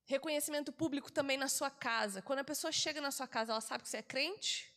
[0.06, 2.22] Reconhecimento público também na sua casa.
[2.22, 4.71] Quando a pessoa chega na sua casa, ela sabe que você é crente?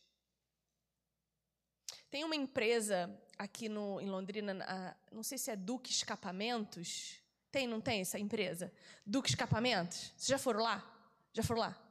[2.09, 7.17] Tem uma empresa aqui no, em Londrina, a, não sei se é Duque Escapamentos.
[7.51, 8.71] Tem, não tem essa empresa?
[9.05, 10.13] Duque Escapamentos?
[10.15, 10.83] Vocês já foram lá?
[11.33, 11.81] Já foram lá?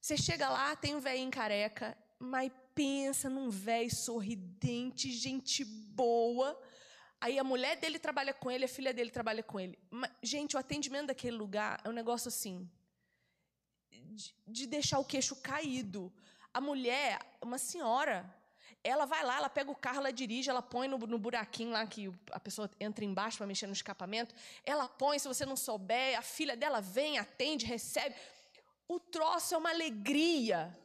[0.00, 6.58] Você chega lá, tem um velhinho careca, mas pensa num velho sorridente, gente boa.
[7.20, 9.78] Aí a mulher dele trabalha com ele, a filha dele trabalha com ele.
[9.90, 12.68] Mas, gente, o atendimento daquele lugar é um negócio assim,
[13.90, 16.10] de, de deixar o queixo caído.
[16.52, 18.24] A mulher, uma senhora,
[18.82, 21.86] ela vai lá, ela pega o carro, ela dirige, ela põe no, no buraquinho lá
[21.86, 24.34] que a pessoa entra embaixo para mexer no escapamento.
[24.64, 28.14] Ela põe, se você não souber, a filha dela vem, atende, recebe.
[28.88, 30.76] O troço é uma alegria.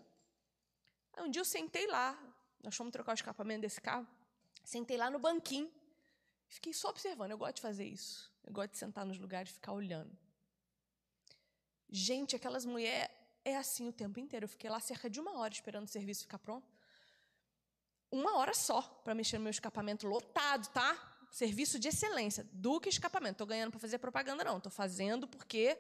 [1.13, 2.17] Aí um dia eu sentei lá,
[2.61, 4.05] nós fomos trocar o escapamento desse carro.
[4.63, 5.71] Sentei lá no banquinho.
[6.47, 7.31] Fiquei só observando.
[7.31, 8.31] Eu gosto de fazer isso.
[8.43, 10.11] Eu gosto de sentar nos lugares e ficar olhando.
[11.89, 13.09] Gente, aquelas mulheres
[13.45, 14.45] é assim o tempo inteiro.
[14.45, 16.74] Eu fiquei lá cerca de uma hora esperando o serviço ficar pronto
[18.16, 21.28] uma hora só para mexer no meu escapamento lotado, tá?
[21.32, 22.47] Serviço de excelência.
[22.51, 23.34] Duque escapamento.
[23.34, 24.57] Estou ganhando para fazer propaganda, não.
[24.57, 25.78] Estou fazendo porque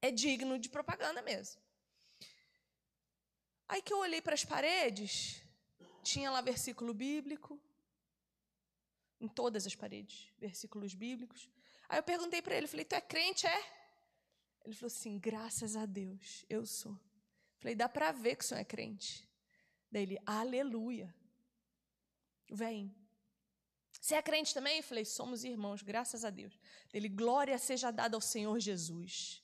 [0.00, 1.60] é digno de propaganda mesmo.
[3.68, 5.42] Aí que eu olhei para as paredes,
[6.02, 7.60] tinha lá versículo bíblico,
[9.20, 11.48] em todas as paredes, versículos bíblicos.
[11.88, 13.80] Aí eu perguntei para ele, falei, tu é crente, é?
[14.64, 16.98] Ele falou assim, graças a Deus, eu sou.
[17.58, 19.29] Falei, dá para ver que o senhor é crente.
[19.90, 21.14] Daí ele, aleluia.
[22.48, 22.94] Vem.
[24.00, 24.78] Você é crente também?
[24.78, 26.58] Eu falei, somos irmãos, graças a Deus.
[26.92, 29.42] Ele, glória seja dada ao Senhor Jesus.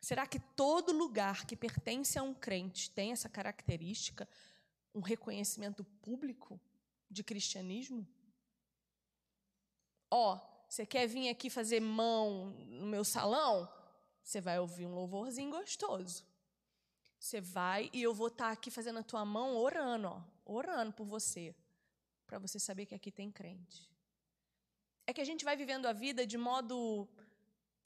[0.00, 4.28] Será que todo lugar que pertence a um crente tem essa característica,
[4.94, 6.60] um reconhecimento público
[7.10, 8.06] de cristianismo?
[10.10, 13.68] Ó, oh, você quer vir aqui fazer mão no meu salão?
[14.22, 16.24] Você vai ouvir um louvorzinho gostoso.
[17.20, 20.90] Você vai e eu vou estar tá aqui fazendo a tua mão orando, ó, orando
[20.94, 21.54] por você,
[22.26, 23.90] para você saber que aqui tem crente.
[25.06, 27.06] É que a gente vai vivendo a vida de modo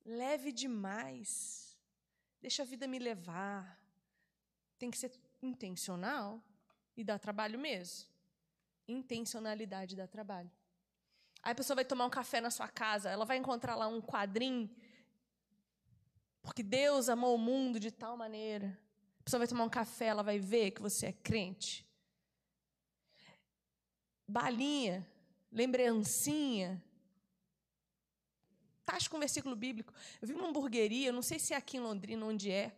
[0.05, 1.77] leve demais.
[2.41, 3.77] Deixa a vida me levar.
[4.79, 5.11] Tem que ser
[5.43, 6.41] intencional
[6.97, 8.09] e dá trabalho mesmo.
[8.87, 10.51] Intencionalidade dá trabalho.
[11.43, 14.01] Aí a pessoa vai tomar um café na sua casa, ela vai encontrar lá um
[14.01, 14.71] quadrinho,
[16.41, 18.84] porque Deus amou o mundo de tal maneira
[19.25, 21.83] a pessoa vai tomar um café, ela vai ver que você é crente.
[24.29, 25.07] Balinha,
[25.51, 26.85] lembrancinha.
[28.85, 29.95] Taxa com versículo bíblico.
[30.21, 32.77] Eu vi uma hamburgueria, não sei se é aqui em Londrina, onde é,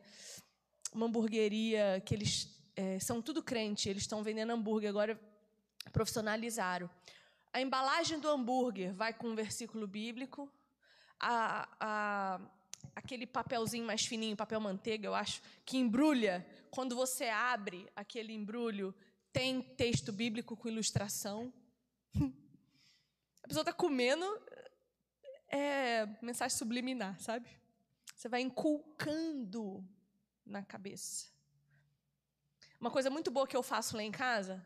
[0.93, 5.21] uma hamburgueria que eles é, são tudo crente, eles estão vendendo hambúrguer, agora
[5.93, 6.89] profissionalizaram.
[7.53, 10.49] A embalagem do hambúrguer vai com um versículo bíblico,
[11.19, 12.41] a, a,
[12.95, 16.47] aquele papelzinho mais fininho, papel manteiga, eu acho, que embrulha.
[16.71, 18.95] Quando você abre aquele embrulho,
[19.33, 21.53] tem texto bíblico com ilustração.
[23.43, 24.25] A pessoa está comendo
[25.49, 27.49] é mensagem subliminar, sabe?
[28.15, 29.87] Você vai inculcando
[30.45, 31.29] na cabeça.
[32.81, 34.65] Uma coisa muito boa que eu faço lá em casa,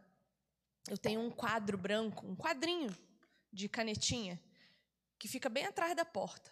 [0.89, 2.97] eu tenho um quadro branco, um quadrinho
[3.53, 4.41] de canetinha,
[5.19, 6.51] que fica bem atrás da porta.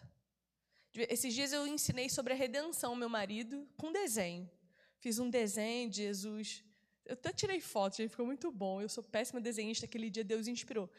[0.93, 4.49] Esses dias eu ensinei sobre a redenção, meu marido, com desenho.
[4.97, 6.63] Fiz um desenho de Jesus.
[7.05, 8.81] Eu até tirei fotos, gente, ficou muito bom.
[8.81, 10.89] Eu sou péssima desenhista, aquele dia Deus inspirou.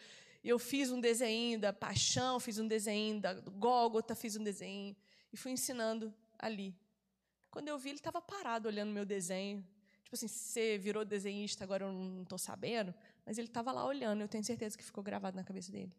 [0.43, 4.97] Eu fiz um desenho da paixão, fiz um desenho da Gólgota, fiz um desenho
[5.33, 6.75] e fui ensinando ali.
[7.51, 9.67] Quando eu vi, ele estava parado olhando meu desenho.
[10.05, 14.23] Tipo assim, você virou desenhista, agora eu não estou sabendo, mas ele estava lá olhando,
[14.23, 15.93] eu tenho certeza que ficou gravado na cabeça dele.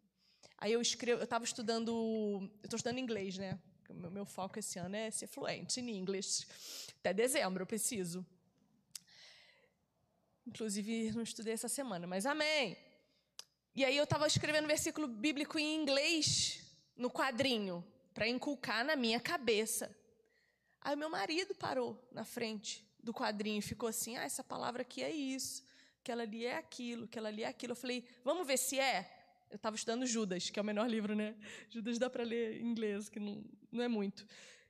[0.58, 3.60] Aí eu escrevo, eu estava estudando, eu estou estudando inglês, né?
[3.94, 6.48] Meu, meu foco esse ano é ser fluente em inglês.
[7.00, 8.26] Até dezembro eu preciso.
[10.46, 12.78] Inclusive, não estudei essa semana, mas amém.
[13.76, 16.62] E aí eu estava escrevendo versículo bíblico em inglês
[16.96, 19.96] no quadrinho, para inculcar na minha cabeça.
[20.82, 25.02] Aí meu marido parou na frente do quadrinho e ficou assim: ah, essa palavra aqui
[25.02, 25.64] é isso,
[26.02, 27.72] aquela ali é aquilo, aquela ali é aquilo.
[27.72, 29.21] Eu falei: vamos ver se é?
[29.52, 31.36] Eu estava estudando Judas, que é o menor livro, né?
[31.70, 34.26] Judas dá para ler em inglês, que não, não é muito.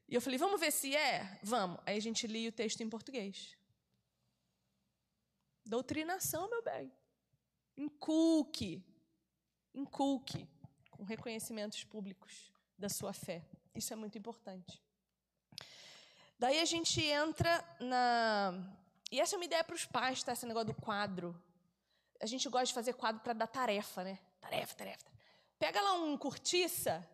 [0.09, 1.39] E eu falei: vamos ver se é?
[1.43, 1.79] Vamos.
[1.86, 3.55] Aí a gente lia o texto em português.
[5.63, 6.91] Doutrinação, meu bem.
[7.77, 8.84] Inculque.
[9.73, 10.49] Inculque.
[10.89, 13.45] Com reconhecimentos públicos da sua fé.
[13.75, 14.82] Isso é muito importante.
[16.39, 18.51] Daí a gente entra na.
[19.11, 20.34] E essa é uma ideia para os pais, tá?
[20.34, 21.39] Esse negócio do quadro.
[22.19, 24.17] A gente gosta de fazer quadro para dar tarefa, né?
[24.42, 25.06] Tarefa, tarefa.
[25.58, 27.08] Pega lá um cortiça.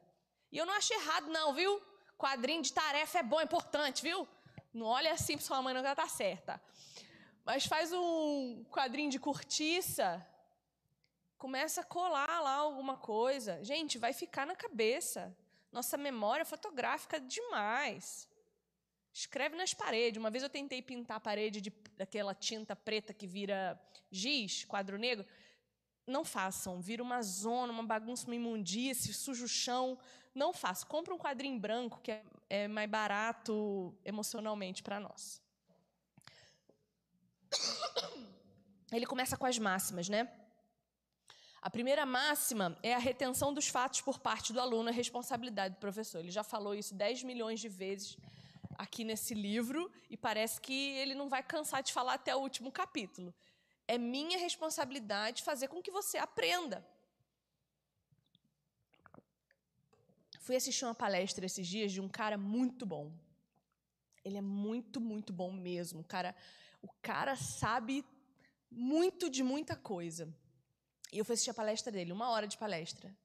[0.52, 1.82] E eu não acho errado, não, viu?
[2.18, 4.28] Quadrinho de tarefa é bom, é importante, viu?
[4.74, 6.60] Não olha assim para sua mãe, não, que ela tá certa.
[7.46, 10.26] Mas faz um quadrinho de cortiça.
[11.38, 13.64] Começa a colar lá alguma coisa.
[13.64, 15.36] Gente, vai ficar na cabeça.
[15.72, 18.28] Nossa memória fotográfica é demais.
[19.14, 20.20] Escreve nas paredes.
[20.20, 23.80] Uma vez eu tentei pintar a parede de, daquela tinta preta que vira
[24.12, 25.26] giz, quadro negro.
[26.08, 26.80] Não façam.
[26.80, 29.97] Vira uma zona, uma bagunça, uma imundície, suja o chão.
[30.34, 30.88] Não façam.
[30.88, 35.41] Compre um quadrinho branco, que é, é mais barato emocionalmente para nós.
[38.91, 40.32] Ele começa com as máximas, né?
[41.62, 45.80] A primeira máxima é a retenção dos fatos por parte do aluno, é responsabilidade do
[45.80, 46.20] professor.
[46.20, 48.16] Ele já falou isso 10 milhões de vezes
[48.78, 52.72] aqui nesse livro e parece que ele não vai cansar de falar até o último
[52.72, 53.34] capítulo.
[53.88, 56.86] É minha responsabilidade fazer com que você aprenda.
[60.40, 63.12] Fui assistir uma palestra esses dias de um cara muito bom.
[64.24, 66.02] Ele é muito, muito bom mesmo.
[66.02, 66.36] O cara,
[66.82, 68.06] o cara sabe
[68.70, 70.34] muito de muita coisa.
[71.12, 73.16] E eu fui assistir a palestra dele, uma hora de palestra.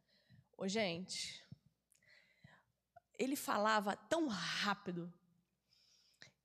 [0.57, 1.45] Ô, gente,
[3.19, 5.13] ele falava tão rápido,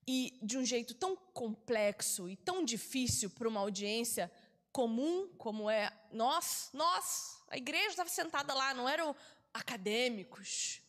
[0.07, 4.31] e de um jeito tão complexo e tão difícil para uma audiência
[4.71, 9.15] comum como é nós, nós, a igreja estava sentada lá, não eram
[9.53, 10.81] acadêmicos.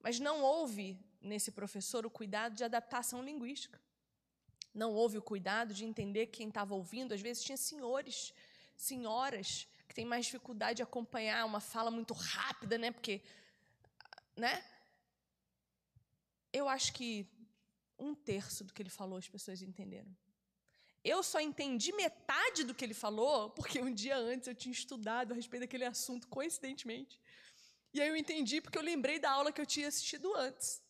[0.00, 3.80] Mas não houve nesse professor o cuidado de adaptação linguística.
[4.74, 7.12] Não houve o cuidado de entender quem estava ouvindo.
[7.12, 8.32] Às vezes tinha senhores,
[8.76, 12.90] senhoras que têm mais dificuldade de acompanhar uma fala muito rápida, né?
[12.90, 13.20] Porque,
[14.34, 14.64] né?
[16.52, 17.26] Eu acho que
[18.02, 20.14] um terço do que ele falou as pessoas entenderam.
[21.04, 25.32] Eu só entendi metade do que ele falou porque um dia antes eu tinha estudado
[25.32, 27.20] a respeito daquele assunto, coincidentemente.
[27.92, 30.82] E aí eu entendi porque eu lembrei da aula que eu tinha assistido antes.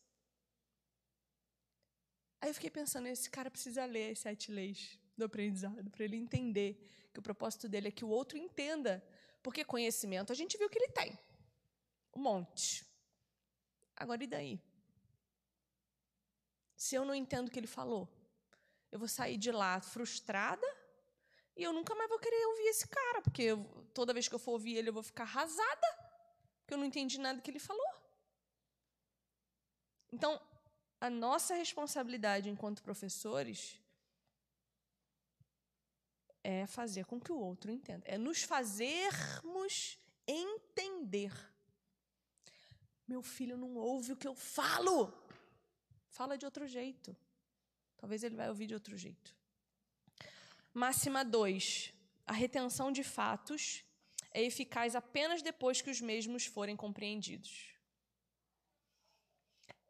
[2.41, 6.17] Aí eu fiquei pensando, esse cara precisa ler as sete leis do aprendizado para ele
[6.17, 9.03] entender que o propósito dele é que o outro entenda.
[9.43, 11.19] Porque conhecimento a gente viu que ele tem.
[12.15, 12.85] Um monte.
[13.97, 14.61] Agora e daí?
[16.83, 18.09] Se eu não entendo o que ele falou?
[18.91, 20.67] Eu vou sair de lá frustrada
[21.57, 23.59] e eu nunca mais vou querer ouvir esse cara, porque eu,
[23.95, 25.89] toda vez que eu for ouvir ele, eu vou ficar arrasada,
[26.61, 27.87] porque eu não entendi nada que ele falou.
[30.11, 30.41] Então,
[31.01, 33.81] a nossa responsabilidade enquanto professores
[36.43, 41.33] é fazer com que o outro entenda, é nos fazermos entender.
[43.07, 45.23] Meu filho não ouve o que eu falo.
[46.13, 47.17] Fala de outro jeito.
[47.97, 49.35] Talvez ele vai ouvir de outro jeito.
[50.75, 51.93] Máxima 2.
[52.27, 53.83] A retenção de fatos
[54.31, 57.75] é eficaz apenas depois que os mesmos forem compreendidos.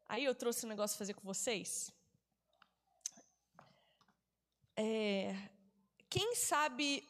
[0.09, 1.93] Aí eu trouxe um negócio fazer com vocês.
[4.77, 5.35] É,
[6.09, 7.09] quem sabe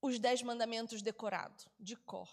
[0.00, 2.30] os dez mandamentos decorado, de cor?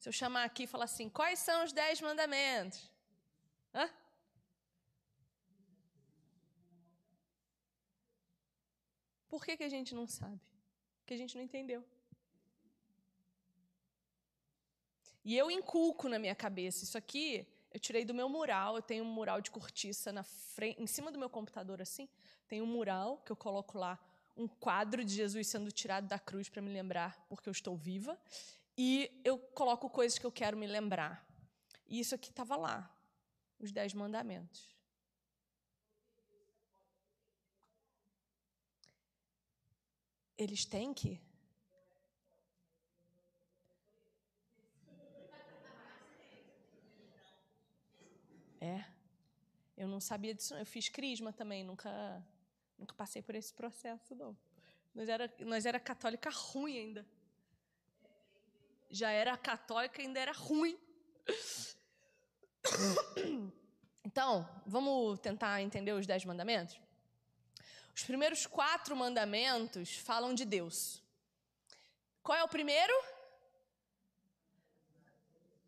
[0.00, 2.93] Se eu chamar aqui e falar assim, quais são os dez mandamentos?
[3.74, 3.90] Hã?
[9.28, 10.40] Por que, que a gente não sabe?
[11.00, 11.84] Porque a gente não entendeu.
[15.24, 16.84] E eu inculco na minha cabeça.
[16.84, 18.76] Isso aqui eu tirei do meu mural.
[18.76, 22.08] Eu tenho um mural de cortiça na frente, em cima do meu computador, assim.
[22.46, 23.98] Tem um mural que eu coloco lá
[24.36, 28.16] um quadro de Jesus sendo tirado da cruz para me lembrar porque eu estou viva.
[28.78, 31.26] E eu coloco coisas que eu quero me lembrar.
[31.88, 32.93] E isso aqui estava lá
[33.58, 34.74] os Dez Mandamentos.
[40.36, 41.20] Eles têm que.
[48.60, 48.84] É.
[49.76, 50.54] Eu não sabia disso.
[50.54, 52.24] Eu fiz crisma também, nunca,
[52.78, 54.36] nunca passei por esse processo, não.
[54.94, 57.06] Nós era, nós era católica ruim ainda.
[58.88, 60.78] Já era católica, ainda era ruim.
[64.06, 66.78] Então, vamos tentar entender os dez mandamentos?
[67.96, 71.02] Os primeiros quatro mandamentos falam de Deus.
[72.22, 72.92] Qual é o primeiro?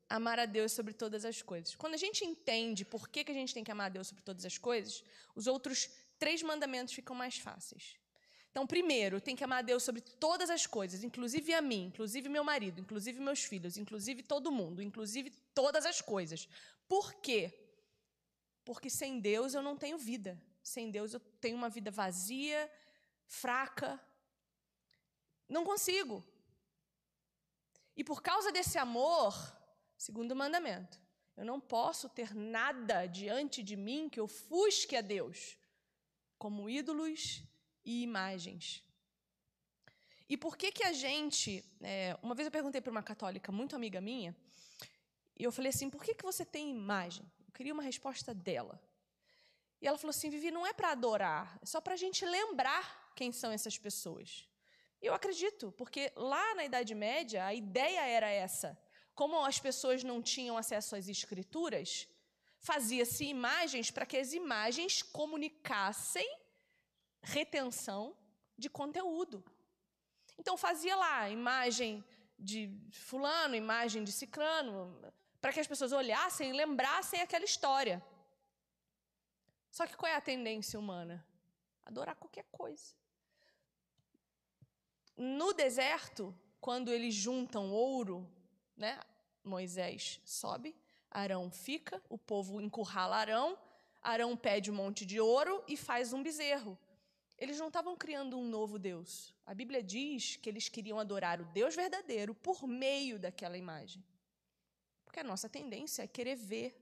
[0.09, 1.74] Amar a Deus sobre todas as coisas.
[1.74, 4.22] Quando a gente entende por que, que a gente tem que amar a Deus sobre
[4.22, 5.03] todas as coisas,
[5.34, 7.97] os outros três mandamentos ficam mais fáceis.
[8.57, 12.26] Então, primeiro, tem que amar a Deus sobre todas as coisas, inclusive a mim, inclusive
[12.26, 16.48] meu marido, inclusive meus filhos, inclusive todo mundo, inclusive todas as coisas.
[16.88, 17.52] Por quê?
[18.64, 20.42] Porque sem Deus eu não tenho vida.
[20.62, 22.72] Sem Deus eu tenho uma vida vazia,
[23.26, 24.00] fraca.
[25.46, 26.24] Não consigo.
[27.94, 29.34] E por causa desse amor,
[29.98, 30.98] segundo o mandamento,
[31.36, 35.59] eu não posso ter nada diante de mim que ofusque a Deus,
[36.38, 37.44] como ídolos
[37.87, 38.82] e imagens.
[40.28, 41.64] E por que que a gente...
[41.80, 44.34] É, uma vez eu perguntei para uma católica muito amiga minha,
[45.39, 47.24] e eu falei assim, por que, que você tem imagem?
[47.47, 48.82] Eu queria uma resposta dela.
[49.80, 53.12] E ela falou assim, Vivi, não é para adorar, é só para a gente lembrar
[53.14, 54.49] quem são essas pessoas.
[55.01, 58.76] E eu acredito, porque lá na Idade Média a ideia era essa.
[59.14, 62.09] Como as pessoas não tinham acesso às escrituras,
[62.59, 66.28] fazia-se imagens para que as imagens comunicassem
[67.27, 68.16] retenção
[68.57, 69.45] de conteúdo.
[70.39, 72.05] Então fazia lá imagem
[72.39, 74.97] de fulano, imagem de ciclano,
[75.41, 78.03] para que as pessoas olhassem e lembrassem aquela história.
[79.70, 81.27] Só que qual é a tendência humana?
[81.85, 82.95] Adorar qualquer coisa.
[85.16, 88.29] No deserto, quando eles juntam ouro,
[88.77, 89.01] né?
[89.43, 90.77] Moisés sobe,
[91.11, 93.59] Arão fica, o povo encurrala Arão,
[94.03, 96.79] Arão pede um monte de ouro e faz um bezerro.
[97.39, 99.34] Eles não estavam criando um novo Deus.
[99.45, 104.03] A Bíblia diz que eles queriam adorar o Deus verdadeiro por meio daquela imagem.
[105.05, 106.74] Porque a nossa tendência é querer ver.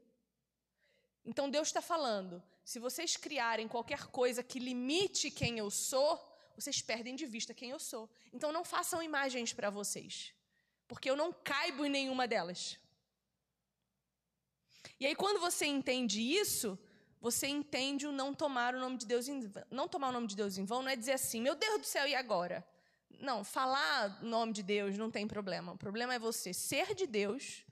[1.24, 6.18] Então Deus está falando: se vocês criarem qualquer coisa que limite quem eu sou,
[6.54, 8.08] vocês perdem de vista quem eu sou.
[8.32, 10.32] Então não façam imagens para vocês,
[10.86, 12.78] porque eu não caibo em nenhuma delas.
[15.00, 16.78] E aí, quando você entende isso,
[17.24, 19.64] você entende o não tomar o nome de Deus em vão.
[19.70, 21.86] Não tomar o nome de Deus em vão não é dizer assim, meu Deus do
[21.86, 22.62] céu, e agora?
[23.18, 25.72] Não, falar o nome de Deus não tem problema.
[25.72, 27.64] O problema é você ser de Deus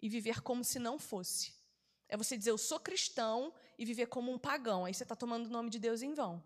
[0.00, 1.52] e viver como se não fosse.
[2.08, 4.86] É você dizer, eu sou cristão e viver como um pagão.
[4.86, 6.42] Aí você está tomando o nome de Deus em vão.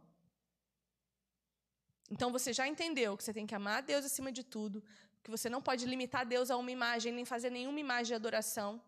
[2.11, 4.83] Então você já entendeu que você tem que amar a Deus acima de tudo,
[5.23, 8.83] que você não pode limitar Deus a uma imagem, nem fazer nenhuma imagem de adoração.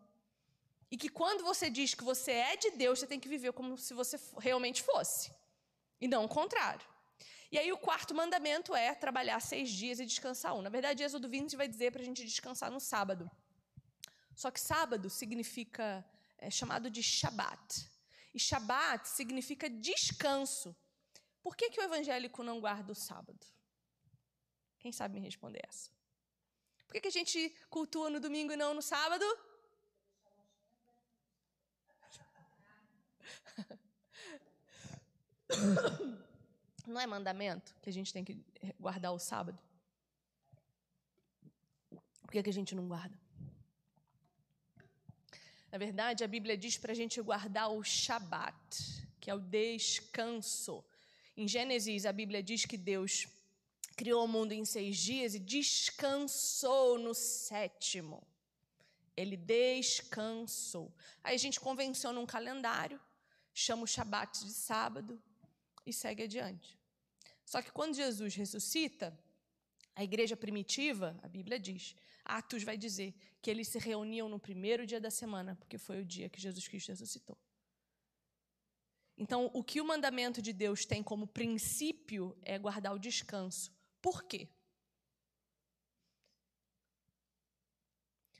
[0.91, 3.76] E que quando você diz que você é de Deus, você tem que viver como
[3.76, 5.32] se você realmente fosse.
[6.01, 6.87] E não o contrário.
[7.51, 10.62] E aí o quarto mandamento é trabalhar seis dias e descansar um.
[10.62, 13.30] Na verdade, Êxodo 20 vai dizer para a gente descansar no sábado.
[14.35, 16.05] Só que sábado significa,
[16.39, 17.89] é chamado de Shabat.
[18.35, 20.74] E Shabat significa descanso.
[21.43, 23.47] Por que, que o evangélico não guarda o sábado?
[24.80, 25.91] Quem sabe me responder essa?
[26.87, 29.24] Por que, que a gente cultua no domingo e não no sábado?
[36.86, 38.38] Não é mandamento que a gente tem que
[38.78, 39.59] guardar o sábado?
[42.20, 43.16] Por que, que a gente não guarda?
[45.70, 50.84] Na verdade, a Bíblia diz para a gente guardar o Shabat, que é o descanso.
[51.36, 53.26] Em Gênesis, a Bíblia diz que Deus
[53.97, 58.22] criou o mundo em seis dias e descansou no sétimo.
[59.16, 60.92] Ele descansou.
[61.22, 63.01] Aí a gente convenciona um calendário,
[63.53, 65.20] chama o Shabat de sábado
[65.85, 66.78] e segue adiante.
[67.45, 69.16] Só que quando Jesus ressuscita,
[69.95, 74.87] a igreja primitiva, a Bíblia diz, Atos vai dizer que eles se reuniam no primeiro
[74.87, 77.39] dia da semana, porque foi o dia que Jesus Cristo ressuscitou.
[79.16, 83.72] Então, o que o mandamento de Deus tem como princípio é guardar o descanso.
[84.03, 84.49] Por quê?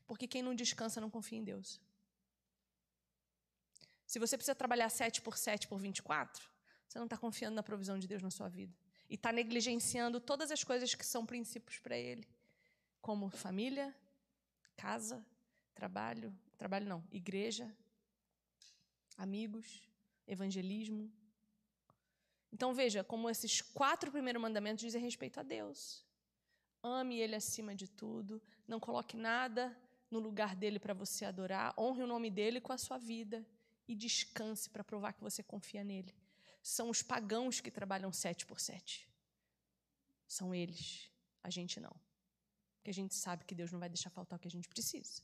[0.07, 1.81] Porque quem não descansa não confia em Deus.
[4.07, 6.54] Se você precisa trabalhar 7 por 7 por 24,
[6.87, 8.75] você não está confiando na provisão de Deus na sua vida.
[9.09, 12.27] E está negligenciando todas as coisas que são princípios para Ele,
[13.01, 13.95] como família,
[14.77, 15.25] casa,
[15.75, 17.75] trabalho, trabalho não, igreja,
[19.17, 19.89] amigos,
[20.27, 21.13] evangelismo.
[22.53, 26.05] Então veja como esses quatro primeiros mandamentos dizem respeito a Deus.
[26.83, 29.77] Ame Ele acima de tudo, não coloque nada
[30.11, 33.45] no lugar dele para você adorar, honre o nome dele com a sua vida
[33.89, 36.15] e descanse para provar que você confia nele.
[36.65, 39.07] São os pagãos que trabalham sete por sete.
[40.27, 41.11] São eles,
[41.43, 41.95] a gente não.
[42.77, 45.23] Porque a gente sabe que Deus não vai deixar faltar o que a gente precisa.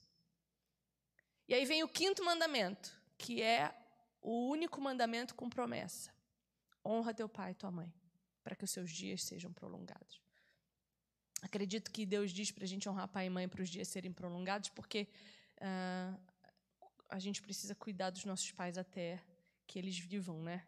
[1.49, 3.75] E aí vem o quinto mandamento, que é
[4.21, 6.13] o único mandamento com promessa.
[6.85, 7.91] Honra teu pai e tua mãe,
[8.45, 10.21] para que os seus dias sejam prolongados.
[11.41, 14.13] Acredito que Deus diz para a gente honrar pai e mãe para os dias serem
[14.13, 15.09] prolongados, porque
[15.57, 16.21] uh,
[17.09, 19.19] a gente precisa cuidar dos nossos pais até
[19.67, 20.67] que eles vivam, né?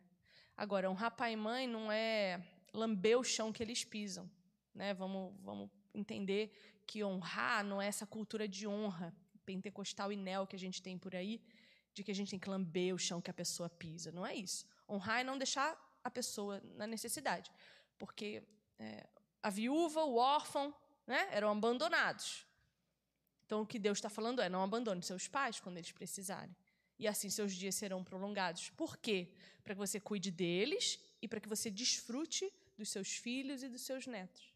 [0.63, 2.41] Agora, honrar pai e mãe não é
[2.73, 4.31] lamber o chão que eles pisam,
[4.73, 4.95] né?
[4.95, 6.53] Vamos, vamos entender
[6.87, 9.13] que honrar não é essa cultura de honra
[9.45, 11.43] pentecostal e neo que a gente tem por aí,
[11.93, 14.13] de que a gente tem que lamber o chão que a pessoa pisa.
[14.13, 14.65] Não é isso.
[14.89, 17.51] Honrar é não deixar a pessoa na necessidade.
[17.99, 18.45] Porque
[18.79, 19.05] é,
[19.43, 20.73] a viúva, o órfão,
[21.05, 22.47] né, eram abandonados.
[23.45, 26.55] Então, o que Deus está falando é: não abandone seus pais quando eles precisarem.
[27.03, 28.71] E assim seus dias serão prolongados.
[28.71, 29.29] Por quê?
[29.65, 32.49] Para que você cuide deles e para que você desfrute
[32.79, 34.55] dos seus filhos e dos seus netos.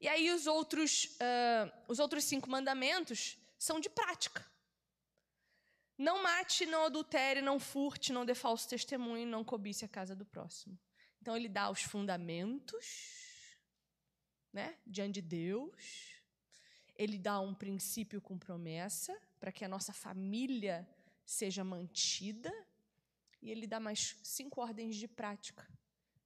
[0.00, 4.44] E aí, os outros, uh, os outros cinco mandamentos são de prática.
[5.96, 10.26] Não mate, não adultere, não furte, não dê falso testemunho, não cobice a casa do
[10.26, 10.76] próximo.
[11.22, 12.84] Então ele dá os fundamentos,
[14.52, 16.16] né, diante de Deus.
[16.96, 20.88] Ele dá um princípio com promessa para que a nossa família
[21.24, 22.52] seja mantida
[23.42, 25.66] e ele dá mais cinco ordens de prática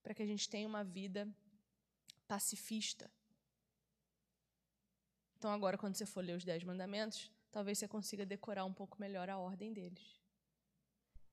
[0.02, 1.26] para que a gente tenha uma vida
[2.26, 3.10] pacifista.
[5.36, 9.00] Então agora quando você for ler os dez mandamentos, talvez você consiga decorar um pouco
[9.00, 10.20] melhor a ordem deles.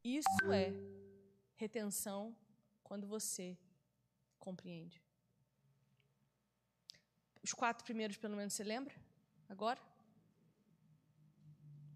[0.03, 0.71] Isso é
[1.55, 2.35] retenção
[2.83, 3.57] quando você
[4.37, 5.01] compreende.
[7.43, 8.95] Os quatro primeiros, pelo menos, você lembra?
[9.49, 9.90] Agora?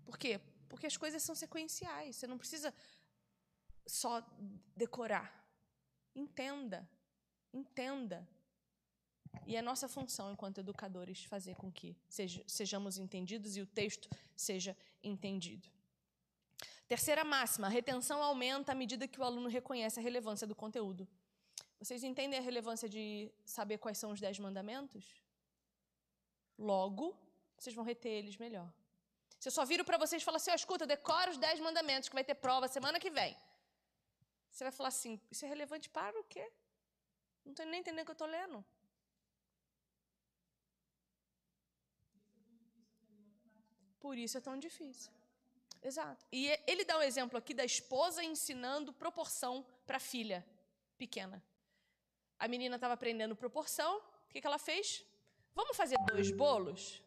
[0.06, 0.39] Por quê?
[0.70, 2.16] Porque as coisas são sequenciais.
[2.16, 2.74] Você não precisa
[3.86, 4.24] só
[4.76, 5.45] decorar.
[6.16, 6.88] Entenda.
[7.53, 8.28] Entenda.
[9.45, 11.95] E é nossa função, enquanto educadores, fazer com que
[12.47, 15.68] sejamos entendidos e o texto seja entendido.
[16.88, 21.08] Terceira máxima: a retenção aumenta à medida que o aluno reconhece a relevância do conteúdo.
[21.80, 25.22] Vocês entendem a relevância de saber quais são os dez mandamentos?
[26.58, 27.16] Logo,
[27.58, 28.72] vocês vão reter eles melhor.
[29.46, 32.10] Se eu só viro para vocês e falar assim, oh, escuta, decora os dez mandamentos,
[32.10, 33.38] que vai ter prova semana que vem.
[34.50, 36.52] Você vai falar assim, isso é relevante para o quê?
[37.46, 38.66] Não estou nem entendendo o que eu estou lendo.
[44.00, 45.12] Por isso é tão difícil.
[45.80, 46.26] Exato.
[46.32, 50.43] E ele dá um exemplo aqui da esposa ensinando proporção para a filha
[50.98, 51.39] pequena.
[52.39, 54.00] A menina estava aprendendo proporção.
[54.00, 55.06] O que, que ela fez?
[55.54, 57.05] Vamos fazer dois bolos?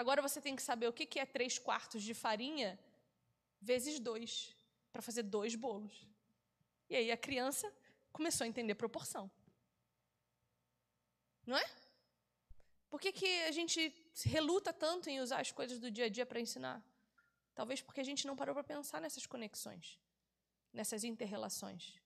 [0.00, 2.78] Agora você tem que saber o que, é três quartos de farinha
[3.60, 4.56] vezes dois,
[4.90, 5.94] para fazer dois bolos.
[6.88, 7.70] E aí a criança
[8.10, 9.30] começou a entender proporção.
[11.46, 11.70] Não é?
[12.88, 13.94] Por que, que a gente
[14.24, 16.82] reluta tanto em usar as coisas do dia a dia para ensinar?
[17.54, 20.00] Talvez porque a gente não parou para pensar nessas conexões,
[20.72, 22.00] nessas interrelações.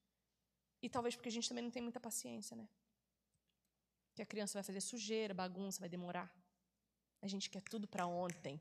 [0.82, 2.68] E talvez porque a gente também não tem muita paciência, né?
[4.16, 6.28] Que a criança vai fazer sujeira, bagunça, vai demorar.
[7.24, 8.58] A gente quer tudo para ontem.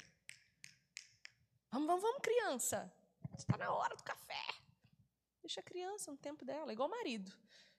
[1.70, 2.90] Vamos, vamos, vamos, criança.
[3.38, 4.46] Está na hora do café.
[5.42, 7.30] Deixa a criança no tempo dela, igual o marido.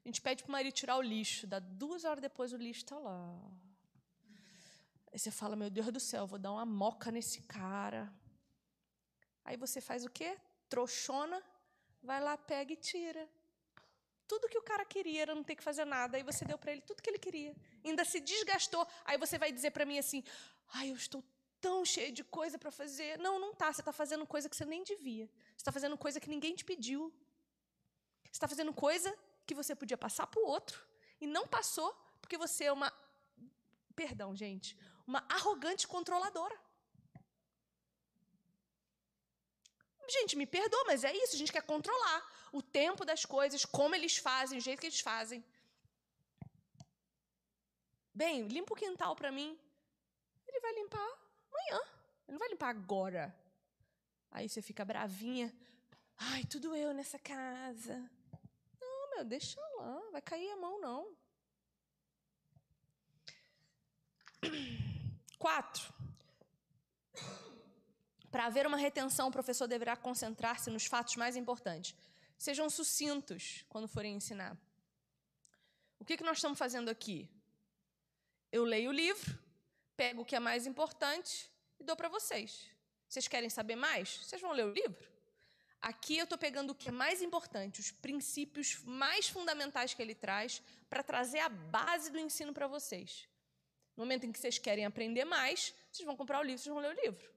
[0.04, 2.82] A gente pede para o marido tirar o lixo, dá duas horas depois o lixo
[2.82, 3.18] está lá.
[5.10, 8.12] Aí você fala, meu Deus do céu, vou dar uma moca nesse cara.
[9.42, 10.36] Aí você faz o quê?
[10.68, 11.42] Trouxona,
[12.02, 13.26] vai lá, pega e tira.
[14.26, 16.18] Tudo que o cara queria era não ter que fazer nada.
[16.18, 17.54] Aí você deu para ele tudo que ele queria.
[17.82, 18.86] Ainda se desgastou.
[19.04, 20.22] Aí você vai dizer para mim assim:
[20.72, 21.22] ai, eu estou
[21.60, 23.18] tão cheio de coisa para fazer.
[23.18, 23.72] Não, não tá.
[23.72, 25.26] Você está fazendo coisa que você nem devia.
[25.26, 27.12] Você está fazendo coisa que ninguém te pediu.
[28.24, 29.16] Você está fazendo coisa
[29.46, 30.84] que você podia passar para o outro
[31.20, 32.92] e não passou porque você é uma.
[33.94, 34.76] Perdão, gente
[35.06, 36.58] uma arrogante controladora.
[40.08, 41.34] Gente, me perdoa, mas é isso.
[41.34, 42.20] A gente quer controlar
[42.52, 45.44] o tempo das coisas, como eles fazem, o jeito que eles fazem.
[48.12, 49.58] Bem, limpa o quintal para mim.
[50.64, 51.10] Vai limpar
[51.52, 51.82] amanhã.
[52.26, 53.36] Ele não vai limpar agora.
[54.30, 55.54] Aí você fica bravinha.
[56.16, 58.10] Ai, tudo eu nessa casa.
[58.80, 60.00] Não, meu, deixa lá.
[60.10, 61.14] Vai cair a mão, não.
[65.38, 65.92] Quatro.
[68.30, 71.94] Para haver uma retenção, o professor deverá concentrar-se nos fatos mais importantes.
[72.38, 74.56] Sejam sucintos quando forem ensinar.
[75.98, 77.28] O que, que nós estamos fazendo aqui?
[78.50, 79.43] Eu leio o livro,
[79.96, 82.70] pego o que é mais importante e dou para vocês.
[83.08, 84.16] Vocês querem saber mais?
[84.16, 85.14] Vocês vão ler o livro?
[85.80, 90.14] Aqui eu estou pegando o que é mais importante, os princípios mais fundamentais que ele
[90.14, 93.28] traz, para trazer a base do ensino para vocês.
[93.94, 96.82] No momento em que vocês querem aprender mais, vocês vão comprar o livro, vocês vão
[96.82, 97.30] ler o livro.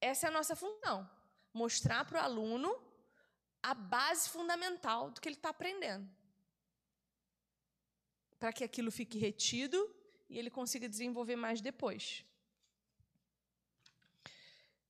[0.00, 1.08] Essa é a nossa função:
[1.52, 2.80] mostrar para o aluno
[3.62, 6.08] a base fundamental do que ele está aprendendo.
[8.38, 9.78] Para que aquilo fique retido
[10.32, 12.24] e ele consiga desenvolver mais depois.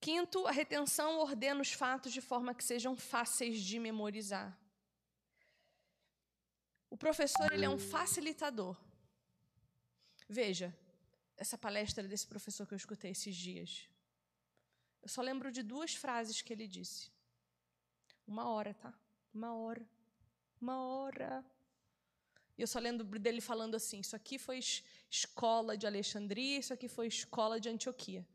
[0.01, 4.57] Quinto, a retenção ordena os fatos de forma que sejam fáceis de memorizar.
[6.89, 8.77] O professor ele é um facilitador.
[10.29, 10.69] Veja,
[11.37, 13.89] essa palestra desse professor que eu escutei esses dias.
[15.03, 17.11] Eu só lembro de duas frases que ele disse.
[18.27, 18.95] Uma hora, tá?
[19.35, 19.85] Uma hora.
[20.61, 21.45] Uma hora.
[22.57, 24.61] E eu só lembro dele falando assim: Isso aqui foi
[25.19, 28.27] escola de Alexandria, isso aqui foi escola de Antioquia.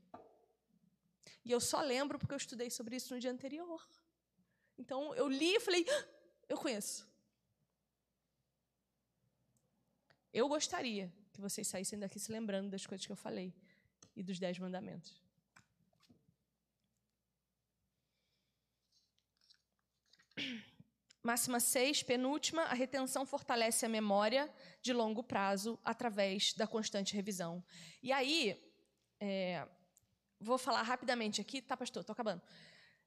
[1.43, 3.81] E eu só lembro porque eu estudei sobre isso no dia anterior.
[4.77, 6.05] Então eu li e falei, ah,
[6.47, 7.09] eu conheço.
[10.31, 13.51] Eu gostaria que vocês saíssem daqui se lembrando das coisas que eu falei
[14.15, 15.19] e dos dez mandamentos.
[21.27, 24.49] Máxima 6, penúltima, a retenção fortalece a memória
[24.81, 27.63] de longo prazo através da constante revisão.
[28.01, 28.57] E aí,
[29.19, 29.67] é,
[30.39, 32.01] Vou falar rapidamente aqui, tá, pastor?
[32.01, 32.41] Estou acabando.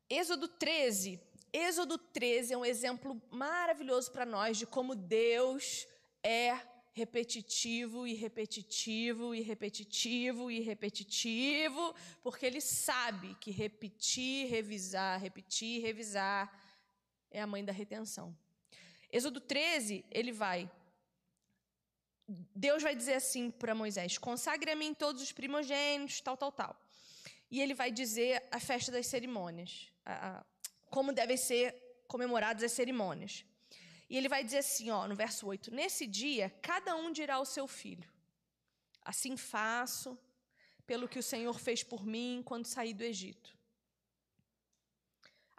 [0.08, 1.20] Êxodo 13.
[1.52, 5.86] Êxodo 13 é um exemplo maravilhoso para nós de como Deus
[6.24, 6.58] é
[6.92, 16.52] repetitivo e repetitivo e repetitivo e repetitivo, porque ele sabe que repetir, revisar, repetir, revisar
[17.30, 18.36] é a mãe da retenção.
[19.12, 20.70] Êxodo 13, ele vai
[22.54, 26.80] Deus vai dizer assim para Moisés: consagre a mim todos os primogênitos, tal, tal, tal
[27.50, 30.44] e ele vai dizer a festa das cerimônias, a, a,
[30.88, 31.74] como devem ser
[32.06, 33.44] comemoradas as cerimônias.
[34.08, 37.44] E ele vai dizer assim, ó, no verso 8: Nesse dia, cada um dirá ao
[37.44, 38.08] seu filho:
[39.02, 40.16] Assim faço,
[40.86, 43.56] pelo que o Senhor fez por mim quando saí do Egito.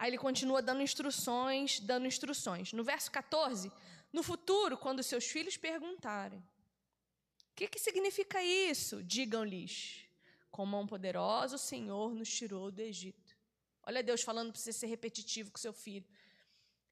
[0.02, 2.74] Aí ele continua dando instruções, dando instruções.
[2.74, 3.72] No verso 14,
[4.12, 9.04] no futuro, quando seus filhos perguntarem: O que, que significa isso?
[9.04, 10.04] Digam-lhes:
[10.50, 13.38] com mão poderosa, o Senhor nos tirou do Egito.
[13.84, 16.08] Olha Deus falando para você ser repetitivo com seu filho.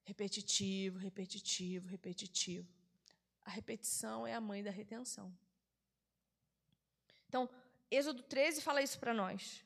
[0.04, 2.72] Repetitivo, repetitivo, repetitivo.
[3.44, 5.36] A repetição é a mãe da retenção.
[7.28, 7.50] Então,
[7.90, 9.66] Êxodo 13 fala isso para nós.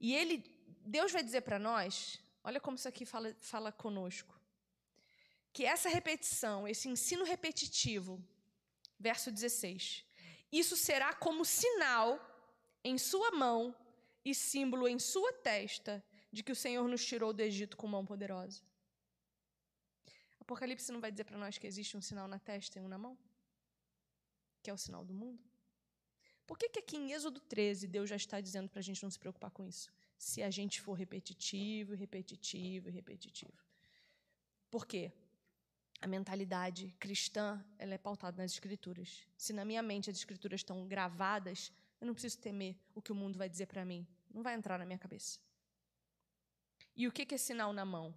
[0.00, 4.38] E ele, Deus vai dizer para nós, olha como isso aqui fala, fala conosco,
[5.52, 8.22] que essa repetição, esse ensino repetitivo,
[8.98, 10.04] verso 16,
[10.50, 12.18] isso será como sinal
[12.82, 13.74] em sua mão
[14.24, 18.04] e símbolo em sua testa de que o Senhor nos tirou do Egito com mão
[18.04, 18.62] poderosa.
[20.40, 22.98] Apocalipse não vai dizer para nós que existe um sinal na testa e um na
[22.98, 23.18] mão?
[24.62, 25.42] Que é o sinal do mundo?
[26.46, 29.10] Por que, que aqui em Êxodo 13 Deus já está dizendo para a gente não
[29.10, 29.92] se preocupar com isso?
[30.18, 33.64] Se a gente for repetitivo, repetitivo, repetitivo.
[34.68, 35.12] Por quê?
[36.00, 39.26] A mentalidade cristã ela é pautada nas escrituras.
[39.36, 43.14] Se na minha mente as escrituras estão gravadas, eu não preciso temer o que o
[43.14, 44.06] mundo vai dizer para mim.
[44.32, 45.38] Não vai entrar na minha cabeça.
[46.94, 48.14] E o que é sinal na mão?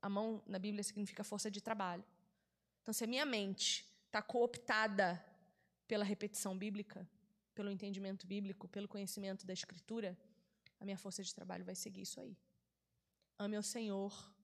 [0.00, 2.04] A mão na Bíblia significa força de trabalho.
[2.82, 5.22] Então, se a minha mente está cooptada
[5.88, 7.08] pela repetição bíblica,
[7.54, 10.16] pelo entendimento bíblico, pelo conhecimento da Escritura,
[10.80, 12.36] a minha força de trabalho vai seguir isso aí.
[13.38, 14.34] Ame ao Senhor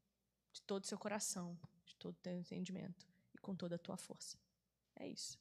[0.52, 3.96] de todo o seu coração, de todo o teu entendimento e com toda a tua
[3.96, 4.38] força.
[4.96, 5.38] É isso.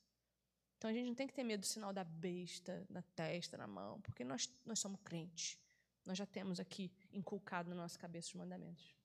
[0.78, 3.68] Então a gente não tem que ter medo do sinal da besta na testa, na
[3.68, 5.60] mão, porque nós, nós somos crentes.
[6.06, 8.96] Nós já temos aqui inculcado na nossa cabeça os mandamentos.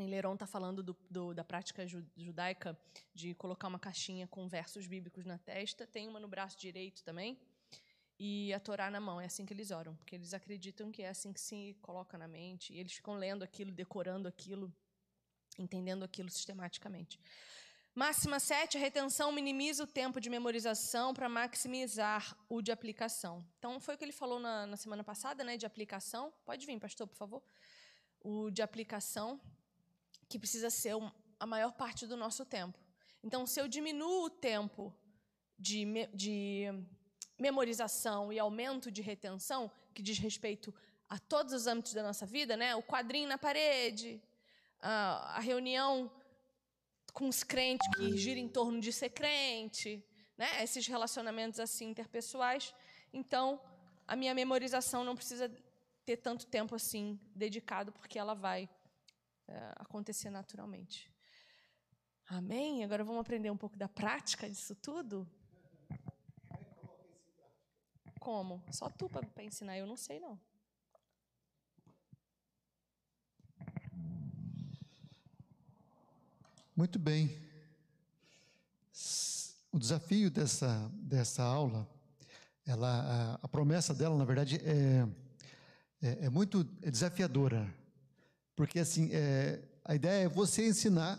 [0.00, 1.86] Em Leron está falando do, do, da prática
[2.16, 2.78] judaica
[3.14, 7.38] de colocar uma caixinha com versos bíblicos na testa, tem uma no braço direito também,
[8.18, 9.20] e a Torá na mão.
[9.20, 12.26] É assim que eles oram, porque eles acreditam que é assim que se coloca na
[12.26, 14.72] mente, e eles ficam lendo aquilo, decorando aquilo,
[15.58, 17.20] entendendo aquilo sistematicamente.
[17.94, 23.44] Máxima 7, a retenção minimiza o tempo de memorização para maximizar o de aplicação.
[23.58, 26.32] Então, foi o que ele falou na, na semana passada, né, de aplicação.
[26.44, 27.42] Pode vir, pastor, por favor.
[28.22, 29.40] o de aplicação,
[30.30, 30.94] que precisa ser
[31.40, 32.78] a maior parte do nosso tempo.
[33.22, 34.94] Então, se eu diminuo o tempo
[35.58, 35.84] de,
[36.14, 36.72] de
[37.36, 40.72] memorização e aumento de retenção, que diz respeito
[41.08, 42.76] a todos os âmbitos da nossa vida, né?
[42.76, 44.22] o quadrinho na parede,
[44.80, 46.08] a, a reunião
[47.12, 50.02] com os crentes que gira em torno de ser crente,
[50.38, 50.62] né?
[50.62, 52.72] esses relacionamentos assim interpessoais.
[53.12, 53.60] Então,
[54.06, 55.50] a minha memorização não precisa
[56.04, 58.68] ter tanto tempo assim dedicado, porque ela vai
[59.76, 61.10] acontecer naturalmente.
[62.26, 62.84] Amém?
[62.84, 65.28] Agora vamos aprender um pouco da prática disso tudo?
[68.20, 68.62] Como?
[68.70, 70.38] Só tu para ensinar, eu não sei não.
[76.76, 77.36] Muito bem.
[79.72, 81.88] O desafio dessa, dessa aula,
[82.64, 85.06] ela, a, a promessa dela, na verdade, é,
[86.00, 87.68] é, é muito desafiadora.
[88.60, 91.18] Porque, assim, é, a ideia é você ensinar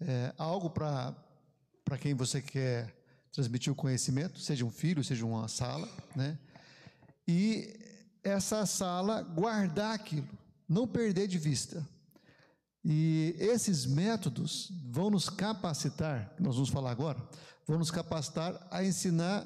[0.00, 2.94] é, algo para quem você quer
[3.32, 6.38] transmitir o conhecimento, seja um filho, seja uma sala, né?
[7.26, 7.76] E
[8.22, 10.28] essa sala guardar aquilo,
[10.68, 11.84] não perder de vista.
[12.84, 17.20] E esses métodos vão nos capacitar, nós vamos falar agora,
[17.66, 19.44] vão nos capacitar a ensinar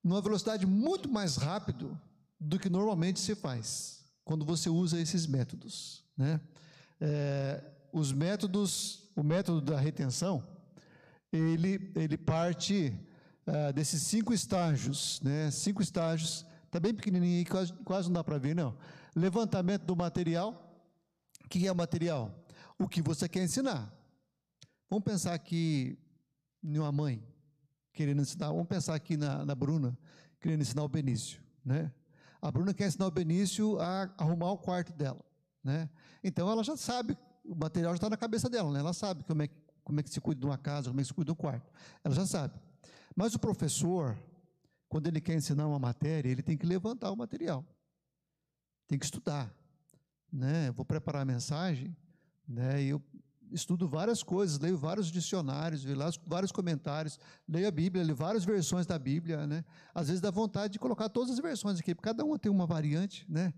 [0.00, 2.00] numa velocidade muito mais rápido
[2.38, 6.40] do que normalmente se faz quando você usa esses métodos, né?
[7.00, 7.62] É,
[7.92, 10.46] os métodos, o método da retenção,
[11.32, 12.98] ele ele parte
[13.46, 15.50] uh, desses cinco estágios, né?
[15.50, 18.76] Cinco estágios, tá bem pequenininho, quase, quase não dá para ver, não.
[19.14, 20.80] Levantamento do material,
[21.48, 22.46] que é o material?
[22.78, 23.92] O que você quer ensinar.
[24.88, 25.98] Vamos pensar aqui
[26.62, 27.22] em uma mãe
[27.92, 29.96] querendo ensinar, vamos pensar aqui na, na Bruna,
[30.40, 31.92] querendo ensinar o Benício, né?
[32.42, 35.24] A Bruna quer ensinar o Benício a arrumar o quarto dela,
[35.64, 35.88] né?
[36.22, 38.80] Então ela já sabe, o material já está na cabeça dela, né?
[38.80, 39.48] Ela sabe como é,
[39.82, 41.72] como é que se cuida de uma casa, como é que se cuida um quarto.
[42.02, 42.60] Ela já sabe.
[43.16, 44.18] Mas o professor,
[44.88, 47.64] quando ele quer ensinar uma matéria, ele tem que levantar o material.
[48.88, 49.54] Tem que estudar
[50.32, 51.94] né, vou preparar a mensagem,
[52.48, 53.02] né, e eu
[53.52, 57.18] estudo várias coisas, leio vários dicionários, leio vários comentários,
[57.48, 59.64] leio a Bíblia, leio várias versões da Bíblia, né?
[59.94, 62.66] Às vezes dá vontade de colocar todas as versões aqui, porque cada uma tem uma
[62.66, 63.52] variante, né?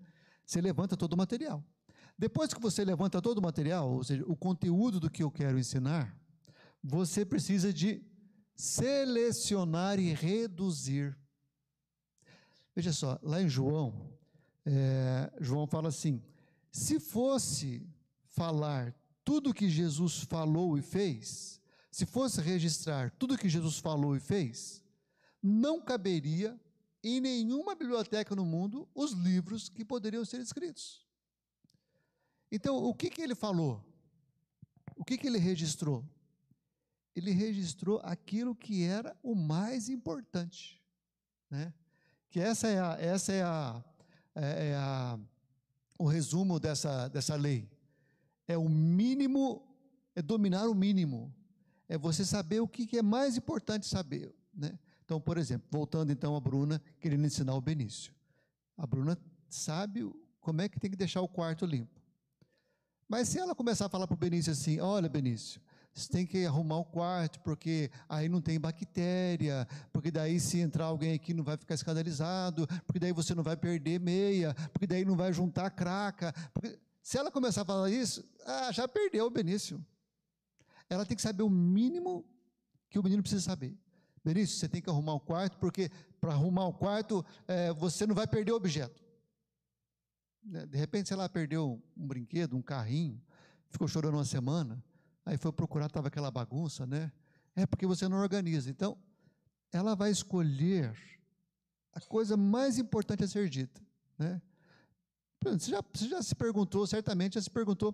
[0.45, 1.65] Você levanta todo o material.
[2.19, 5.59] Depois que você levanta todo o material, ou seja, o conteúdo do que eu quero
[5.59, 6.17] ensinar,
[6.83, 8.03] você precisa de
[8.55, 11.17] selecionar e reduzir.
[12.75, 14.13] Veja só, lá em João,
[14.65, 16.23] é, João fala assim:
[16.71, 17.87] se fosse
[18.27, 18.95] falar
[19.25, 21.61] tudo que Jesus falou e fez,
[21.91, 24.83] se fosse registrar tudo que Jesus falou e fez,
[25.43, 26.59] não caberia
[27.03, 31.07] em nenhuma biblioteca no mundo os livros que poderiam ser escritos.
[32.51, 33.85] Então, o que, que ele falou?
[34.97, 36.05] O que, que ele registrou?
[37.15, 40.83] Ele registrou aquilo que era o mais importante,
[41.51, 41.73] né?
[42.31, 43.85] Que essa é a, essa é a,
[44.35, 45.19] é, é a
[45.99, 47.71] o resumo dessa, dessa lei.
[48.47, 49.63] É o mínimo,
[50.15, 51.35] é dominar o mínimo.
[51.89, 54.35] É você saber o que é mais importante saber.
[54.53, 54.79] Né?
[55.05, 58.13] Então, por exemplo, voltando então a Bruna, querendo ensinar o Benício.
[58.77, 59.19] A Bruna
[59.49, 60.11] sabe
[60.41, 62.01] como é que tem que deixar o quarto limpo.
[63.09, 65.61] Mas se ela começar a falar para o Benício assim: olha, Benício,
[65.93, 70.87] você tem que arrumar o quarto, porque aí não tem bactéria, porque daí se entrar
[70.87, 75.05] alguém aqui não vai ficar escandalizado, porque daí você não vai perder meia, porque daí
[75.05, 76.33] não vai juntar craca.
[76.53, 76.79] Porque...
[77.05, 79.85] Se ela começar a falar isso, ah, já perdeu o Benício.
[80.89, 82.25] Ela tem que saber o mínimo
[82.89, 83.79] que o menino precisa saber.
[84.25, 88.15] Benício, você tem que arrumar o quarto, porque para arrumar o quarto, é, você não
[88.15, 89.05] vai perder o objeto.
[90.43, 93.23] Né, de repente, sei lá, perdeu um brinquedo, um carrinho,
[93.69, 94.83] ficou chorando uma semana.
[95.27, 97.13] Aí foi procurar, estava aquela bagunça, né?
[97.55, 98.71] É porque você não organiza.
[98.71, 98.97] Então,
[99.71, 100.97] ela vai escolher
[101.93, 103.83] a coisa mais importante a ser dita,
[104.19, 104.41] né?
[105.53, 107.93] Você já, você já se perguntou, certamente já se perguntou,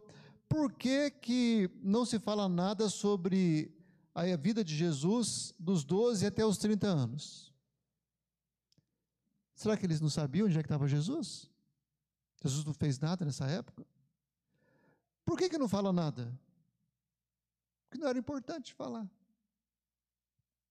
[0.48, 3.74] por que, que não se fala nada sobre
[4.14, 7.52] a vida de Jesus dos 12 até os 30 anos?
[9.54, 11.50] Será que eles não sabiam onde é que estava Jesus?
[12.42, 13.86] Jesus não fez nada nessa época?
[15.24, 16.38] Por que, que não fala nada?
[17.84, 19.08] Porque não era importante falar.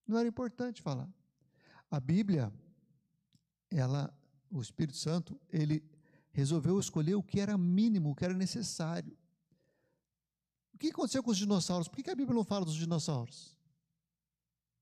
[0.08, 1.08] Não era importante falar.
[1.92, 2.52] A Bíblia,
[3.70, 4.12] ela,
[4.50, 5.84] o Espírito Santo, ele
[6.40, 9.16] resolveu escolher o que era mínimo, o que era necessário.
[10.74, 11.88] O que aconteceu com os dinossauros?
[11.88, 13.56] Por que a Bíblia não fala dos dinossauros?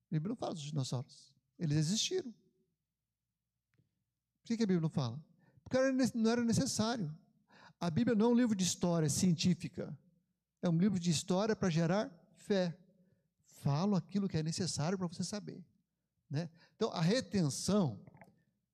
[0.10, 1.34] A Bíblia não fala dos dinossauros.
[1.58, 2.32] Eles existiram.
[4.42, 5.22] Por que a Bíblia não fala?
[5.64, 5.78] Porque
[6.16, 7.14] não era necessário.
[7.80, 9.98] A Bíblia não é um livro de história científica,
[10.62, 12.76] é um livro de história para gerar fé.
[13.46, 15.64] Falo aquilo que é necessário para você saber.
[16.30, 16.50] Né?
[16.76, 18.00] Então, a retenção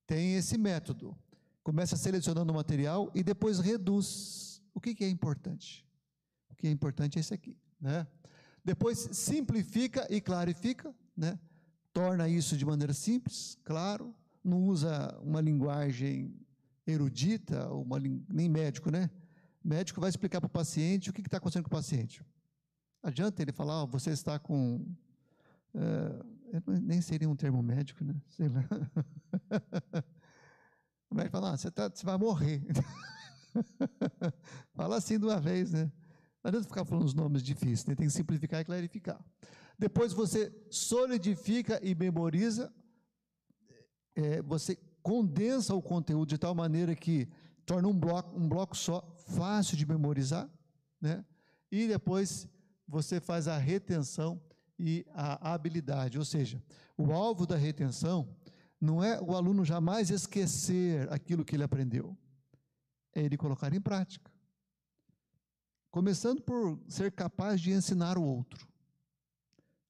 [0.05, 1.17] tem esse método.
[1.63, 4.61] Começa selecionando o material e depois reduz.
[4.73, 5.87] O que, que é importante?
[6.49, 7.57] O que é importante é esse aqui.
[7.79, 8.05] Né?
[8.63, 11.39] Depois simplifica e clarifica, né?
[11.93, 14.13] torna isso de maneira simples, claro,
[14.43, 16.35] não usa uma linguagem
[16.85, 19.09] erudita, uma, nem médico, né?
[19.63, 22.21] médico vai explicar para o paciente o que está acontecendo com o paciente.
[23.01, 24.85] Adianta ele falar, oh, você está com.
[25.73, 26.33] Uh,
[26.81, 28.15] nem seria um termo médico, né?
[28.29, 28.63] Sei lá.
[31.13, 32.63] O médico fala, ah, você, tá, você vai morrer.
[34.73, 35.91] fala assim de uma vez, né?
[36.43, 37.93] Não adianta ficar falando os nomes difíceis, né?
[37.93, 39.23] tem que simplificar e clarificar.
[39.77, 42.73] Depois você solidifica e memoriza,
[44.15, 47.29] é, você condensa o conteúdo de tal maneira que
[47.63, 50.49] torna um bloco, um bloco só, fácil de memorizar,
[50.99, 51.23] né?
[51.71, 52.47] E depois
[52.87, 54.41] você faz a retenção
[54.79, 56.59] e a habilidade, ou seja,
[56.97, 58.35] o alvo da retenção
[58.83, 62.17] não é o aluno jamais esquecer aquilo que ele aprendeu,
[63.15, 64.29] é ele colocar em prática.
[65.89, 68.67] Começando por ser capaz de ensinar o outro.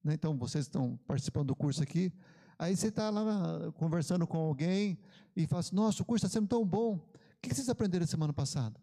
[0.02, 0.14] Né?
[0.14, 2.12] Então, vocês estão participando do curso aqui,
[2.56, 4.96] aí você está lá conversando com alguém
[5.34, 6.94] e fala assim: Nossa, o curso está sendo tão bom.
[6.94, 7.02] O
[7.42, 8.80] que vocês aprenderam semana passada?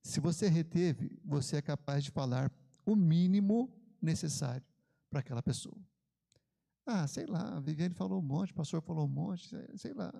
[0.00, 2.52] Se você reteve, você é capaz de falar
[2.86, 3.68] o mínimo
[4.00, 4.64] necessário
[5.10, 5.76] para aquela pessoa.
[6.92, 10.12] Ah, sei lá, a Viviane falou um monte, o pastor falou um monte, sei lá.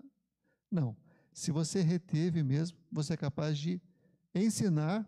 [0.71, 0.97] Não.
[1.33, 3.83] Se você reteve mesmo, você é capaz de
[4.33, 5.05] ensinar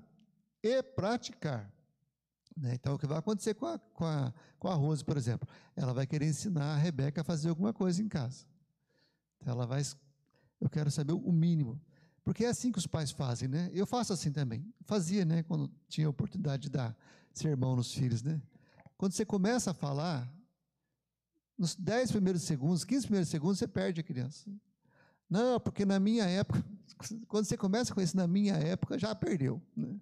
[0.61, 1.73] e praticar.
[2.57, 2.75] Né?
[2.75, 5.49] Então, o que vai acontecer com a, com, a, com a Rose, por exemplo?
[5.77, 8.45] Ela vai querer ensinar a Rebeca a fazer alguma coisa em casa.
[9.41, 9.83] Então, ela vai.
[10.61, 11.81] Eu quero saber o mínimo.
[12.25, 13.71] Porque é assim que os pais fazem, né?
[13.73, 14.69] Eu faço assim também.
[14.85, 15.45] Fazia, né?
[15.45, 16.97] Quando tinha a oportunidade de dar
[17.33, 18.43] sermão nos filhos, né?
[18.97, 20.33] Quando você começa a falar,
[21.59, 24.51] nos 10 primeiros segundos, 15 primeiros segundos, você perde a criança.
[25.29, 26.63] Não, porque na minha época,
[27.29, 29.63] quando você começa com isso, na minha época, já perdeu.
[29.77, 29.97] Né?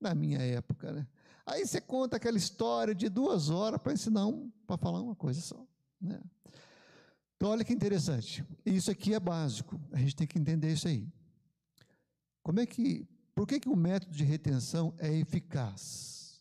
[0.00, 1.06] Na minha época, né?
[1.44, 5.40] Aí você conta aquela história de duas horas para ensinar um, para falar uma coisa
[5.40, 5.66] só.
[6.00, 6.20] Né?
[7.36, 8.44] Então, olha que interessante.
[8.64, 9.80] Isso aqui é básico.
[9.92, 11.08] A gente tem que entender isso aí.
[12.42, 16.40] Como é que, por que, que o método de retenção é eficaz?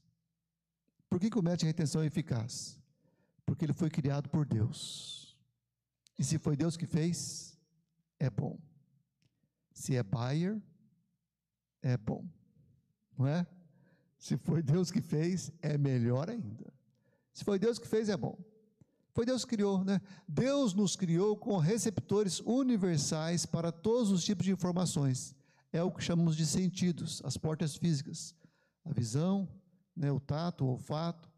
[1.09, 2.79] Por que, que o método de retenção é eficaz?
[3.45, 5.37] Porque ele foi criado por Deus.
[6.17, 7.57] E se foi Deus que fez,
[8.19, 8.59] é bom.
[9.73, 10.61] Se é Bayer,
[11.81, 12.25] é bom.
[13.17, 13.45] Não é?
[14.17, 16.71] Se foi Deus que fez, é melhor ainda.
[17.33, 18.37] Se foi Deus que fez, é bom.
[19.13, 19.99] Foi Deus que criou, né?
[20.27, 25.35] Deus nos criou com receptores universais para todos os tipos de informações.
[25.73, 28.35] É o que chamamos de sentidos, as portas físicas.
[28.85, 29.49] A visão,
[29.95, 31.30] né, o tato, o olfato,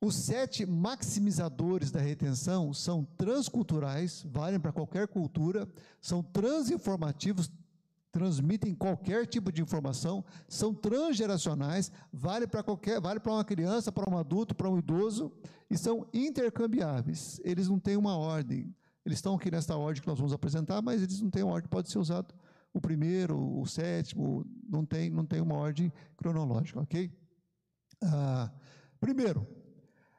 [0.00, 5.68] os sete maximizadores da retenção são transculturais, valem para qualquer cultura,
[6.00, 7.50] são transinformativos,
[8.12, 14.10] transmitem qualquer tipo de informação, são transgeracionais, vale para qualquer, vale para uma criança, para
[14.10, 15.32] um adulto, para um idoso,
[15.70, 17.40] e são intercambiáveis.
[17.44, 18.74] Eles não têm uma ordem.
[19.04, 21.90] Eles estão aqui nesta ordem que nós vamos apresentar, mas eles não têm ordem, pode
[21.90, 22.34] ser usado
[22.72, 27.10] o primeiro, o sétimo, não tem, não tem uma ordem cronológica, ok?
[28.02, 28.50] Ah,
[29.00, 29.46] primeiro,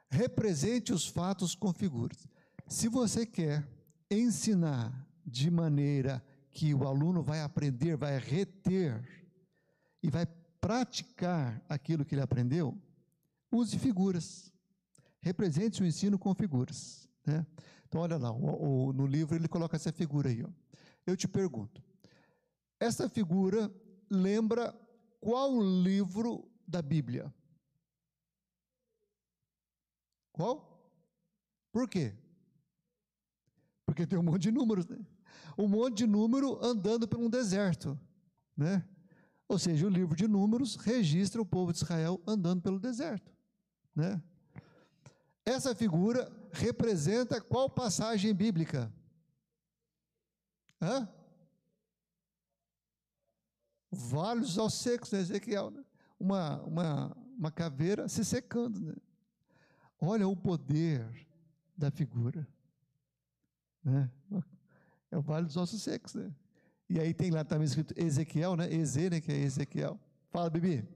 [0.09, 2.27] represente os fatos com figuras.
[2.67, 3.67] Se você quer
[4.09, 9.03] ensinar de maneira que o aluno vai aprender, vai reter
[10.01, 10.25] e vai
[10.59, 12.77] praticar aquilo que ele aprendeu,
[13.51, 14.51] use figuras.
[15.21, 17.07] Represente o ensino com figuras.
[17.25, 17.45] Né?
[17.88, 20.43] Então, olha lá, o, o, no livro ele coloca essa figura aí.
[20.43, 20.49] Ó.
[21.05, 21.81] Eu te pergunto:
[22.79, 23.71] essa figura
[24.09, 24.73] lembra
[25.19, 27.34] qual livro da Bíblia?
[30.38, 30.80] Qual?
[31.72, 32.14] Por quê?
[33.88, 35.03] Porque tem um monte de números, né?
[35.57, 37.99] Um monte de número andando por um deserto,
[38.55, 38.88] né?
[39.47, 43.35] Ou seja, o livro de números registra o povo de Israel andando pelo deserto,
[43.95, 44.22] né?
[45.43, 48.93] Essa figura representa qual passagem bíblica?
[50.80, 51.09] Hã?
[53.89, 55.19] Vários aos secos, né?
[55.19, 55.84] Ezequiel, né?
[56.19, 58.93] Uma, uma, uma caveira se secando, né?
[59.99, 61.06] Olha o poder
[61.76, 62.48] da figura.
[63.84, 64.10] Né?
[65.10, 66.14] É o Vale dos Ossos Secos.
[66.14, 66.32] Né?
[66.90, 68.72] E aí tem lá também escrito Ezequiel, né?
[68.72, 69.22] Eze, né?
[69.22, 69.99] Que é Ezequiel.
[70.30, 70.88] Fala, Bibi.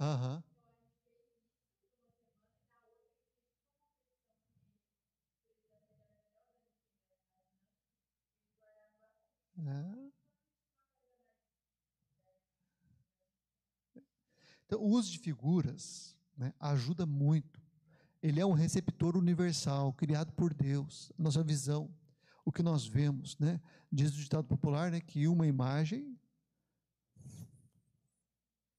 [0.00, 0.42] Aham.
[9.66, 10.04] É.
[14.66, 17.62] Então, o uso de figuras né, ajuda muito.
[18.22, 21.12] Ele é um receptor universal, criado por Deus.
[21.16, 21.94] Nossa visão,
[22.44, 23.60] o que nós vemos, né?
[23.92, 26.18] Diz o ditado popular, né, que uma imagem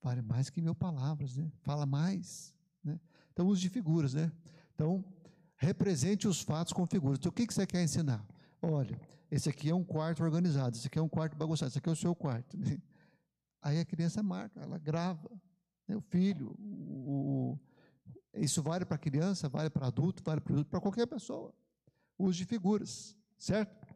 [0.06, 1.52] vale mais que mil palavras, né?
[1.64, 2.54] Fala mais,
[2.84, 3.00] né?
[3.34, 4.32] Então, uso de figuras, né?
[4.76, 5.04] Então,
[5.56, 7.18] represente os fatos com figuras.
[7.18, 8.24] Então, o que, que você quer ensinar?
[8.62, 9.02] Olha,
[9.32, 11.92] esse aqui é um quarto organizado, esse aqui é um quarto bagunçado, esse aqui é
[11.92, 12.56] o seu quarto.
[13.64, 15.28] Aí a criança marca, ela grava.
[15.88, 15.96] Né?
[15.96, 17.60] O filho, o, o,
[18.36, 21.52] isso vale para criança, vale para adulto, vale para qualquer pessoa.
[22.16, 23.88] O uso de figuras, certo?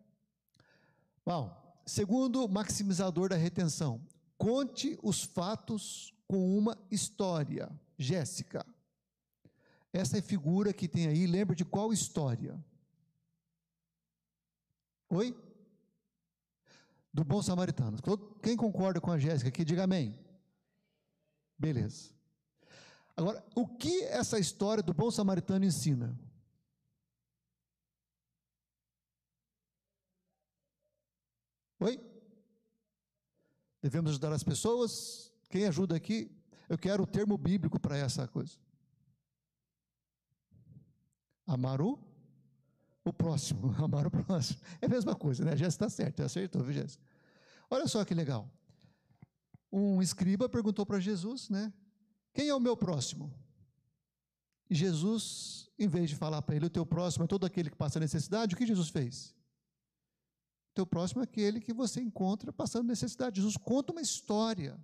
[1.23, 1.55] Bom,
[1.85, 4.01] segundo maximizador da retenção,
[4.39, 7.69] conte os fatos com uma história.
[7.97, 8.65] Jéssica,
[9.91, 12.57] essa figura que tem aí, lembra de qual história?
[15.09, 15.37] Oi?
[17.13, 17.97] Do bom samaritano.
[18.41, 20.17] Quem concorda com a Jéssica aqui, diga amém.
[21.57, 22.13] Beleza.
[23.17, 26.17] Agora, o que essa história do bom samaritano ensina?
[31.81, 32.08] Oi?
[33.81, 35.31] Devemos ajudar as pessoas?
[35.49, 36.31] Quem ajuda aqui?
[36.67, 38.57] Eu quero o termo bíblico para essa coisa.
[41.47, 42.09] Amaru?
[43.09, 44.59] o próximo, amar o próximo.
[44.81, 45.51] É a mesma coisa, né?
[45.51, 47.03] Jéssica está certo, acertou, viu, Jéssica?
[47.69, 48.49] Olha só que legal.
[49.71, 51.71] Um escriba perguntou para Jesus, né?
[52.33, 53.33] Quem é o meu próximo?
[54.69, 57.75] E Jesus, em vez de falar para ele, o teu próximo é todo aquele que
[57.75, 59.35] passa necessidade, o que Jesus fez?
[60.79, 63.37] Teu próximo é aquele que você encontra passando necessidade.
[63.37, 64.79] Jesus conta uma história.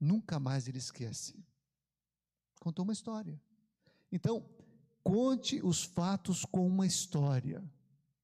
[0.00, 1.38] Nunca mais ele esquece.
[2.60, 3.40] Contou uma história.
[4.10, 4.46] Então,
[5.04, 7.62] Conte os fatos com uma história.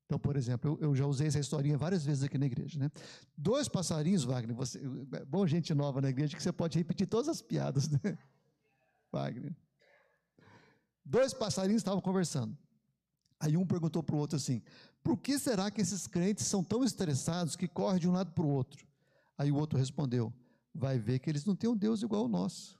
[0.06, 2.80] Então, por exemplo, eu, eu, já usei essa historinha várias vezes aqui na igreja.
[2.80, 2.90] Né?
[3.36, 4.80] Dois passarinhos, Wagner, você,
[5.12, 8.18] é bom gente nova na igreja que você pode repetir todas as piadas, né?
[9.12, 9.54] Wagner.
[11.04, 12.56] Dois passarinhos estavam conversando.
[13.40, 14.62] Aí um perguntou para o outro assim:
[15.02, 18.44] por que será que esses crentes são tão estressados que correm de um lado para
[18.44, 18.86] o outro?
[19.38, 20.32] Aí o outro respondeu:
[20.74, 22.78] vai ver que eles não têm um Deus igual ao nosso.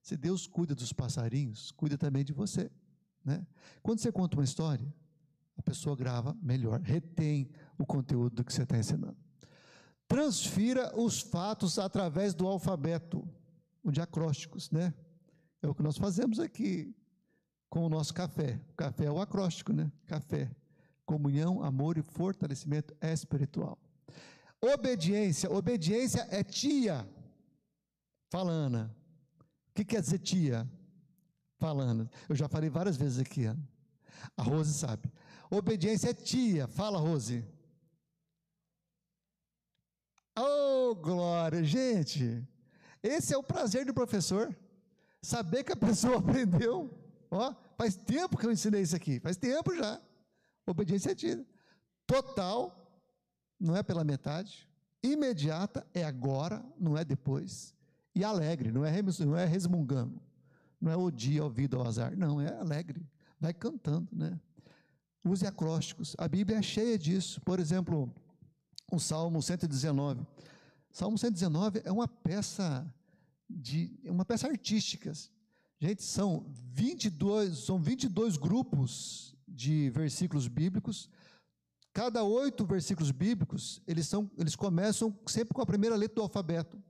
[0.00, 2.70] Se Deus cuida dos passarinhos, cuida também de você.
[3.24, 3.46] Né?
[3.82, 4.92] Quando você conta uma história,
[5.56, 9.16] a pessoa grava melhor, retém o conteúdo do que você está ensinando.
[10.08, 13.28] Transfira os fatos através do alfabeto,
[13.84, 14.92] de acrósticos, né?
[15.60, 16.94] É o que nós fazemos aqui
[17.72, 18.60] com o nosso café.
[18.68, 19.90] O café é o acróstico, né?
[20.06, 20.54] Café.
[21.06, 23.78] Comunhão, amor e fortalecimento espiritual.
[24.60, 25.50] Obediência.
[25.50, 27.08] Obediência é tia.
[28.30, 28.94] Fala, Ana.
[29.70, 30.70] O que quer dizer tia?
[31.58, 32.10] Falando.
[32.28, 33.46] Eu já falei várias vezes aqui.
[33.46, 35.10] A Rose sabe.
[35.50, 36.68] Obediência é tia.
[36.68, 37.42] Fala, Rose.
[40.38, 41.64] Oh, glória.
[41.64, 42.46] Gente,
[43.02, 44.54] esse é o prazer do professor.
[45.22, 46.98] Saber que a pessoa aprendeu.
[47.30, 49.18] Ó, faz tempo que eu ensinei isso aqui.
[49.18, 50.00] Faz tempo já.
[50.64, 51.44] Obediência é tia.
[52.06, 53.00] Total,
[53.58, 54.68] não é pela metade.
[55.02, 57.74] Imediata é agora, não é depois
[58.14, 60.20] e alegre, não é, não é resmungando,
[60.80, 63.04] não é o dia, a vida, o azar, não, é alegre,
[63.40, 64.38] vai cantando, né?
[65.24, 68.14] Use acrósticos, a Bíblia é cheia disso, por exemplo,
[68.92, 70.26] o Salmo 119,
[70.90, 72.86] Salmo 119 é uma peça
[73.48, 75.10] de, uma peça artística,
[75.82, 81.10] gente, são 22, são 22 grupos de versículos bíblicos,
[81.92, 86.80] cada oito versículos bíblicos, eles, são, eles começam sempre com a primeira letra do alfabeto,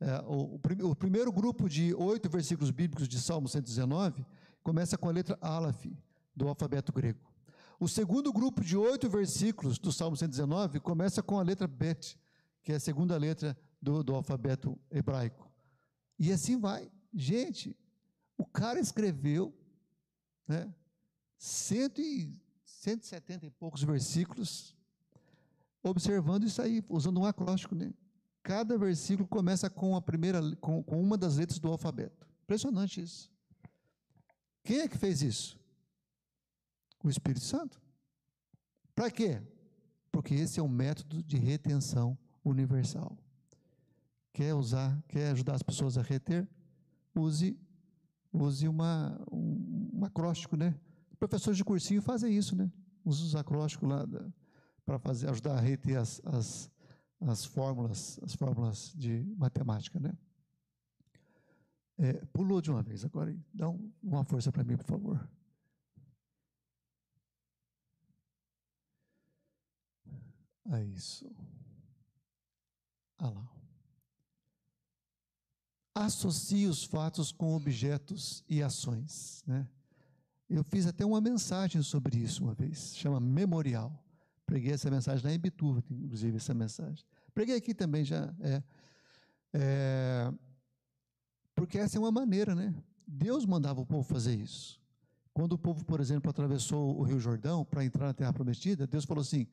[0.00, 4.24] é, o, o, primeiro grupo de oito versículos bíblicos de Salmo 119
[4.62, 5.84] começa com a letra Aleph,
[6.34, 7.30] do alfabeto grego.
[7.78, 12.18] O segundo grupo de oito versículos do Salmo 119 começa com a letra Bet,
[12.62, 15.52] que é a segunda letra do, do alfabeto hebraico.
[16.18, 16.90] E assim vai.
[17.14, 17.76] Gente,
[18.42, 19.54] o cara escreveu
[20.48, 20.74] né,
[21.38, 24.74] cento e, 170 e poucos versículos,
[25.80, 27.94] observando isso aí, usando um acróstico, né?
[28.42, 32.26] Cada versículo começa com a primeira, com, com uma das letras do alfabeto.
[32.42, 33.30] Impressionante isso.
[34.64, 35.56] Quem é que fez isso?
[37.04, 37.80] O Espírito Santo.
[38.92, 39.40] Para quê?
[40.10, 43.16] Porque esse é um método de retenção universal.
[44.32, 46.48] Quer usar, quer ajudar as pessoas a reter?
[47.14, 47.56] Use,
[48.32, 50.74] use uma, um, um acróstico, né?
[51.18, 52.70] Professores de cursinho fazem isso, né?
[53.04, 54.06] Usa os acrósticos lá
[54.84, 56.70] para ajudar a reter as, as,
[57.20, 60.16] as fórmulas, as fórmulas de matemática, né?
[61.98, 63.36] É, pulou de uma vez agora.
[63.52, 65.28] Dá um, uma força para mim, por favor.
[70.70, 71.30] É isso.
[73.18, 73.61] Ah lá.
[75.94, 79.42] Associe os fatos com objetos e ações.
[79.46, 79.66] Né?
[80.48, 84.02] Eu fiz até uma mensagem sobre isso uma vez, chama Memorial.
[84.46, 87.04] Preguei essa mensagem lá em Bituva, inclusive, essa mensagem.
[87.34, 88.34] Preguei aqui também já.
[88.40, 88.62] É,
[89.54, 90.32] é,
[91.54, 92.74] porque essa é uma maneira, né?
[93.06, 94.80] Deus mandava o povo fazer isso.
[95.32, 99.04] Quando o povo, por exemplo, atravessou o Rio Jordão para entrar na Terra Prometida, Deus
[99.04, 99.46] falou assim: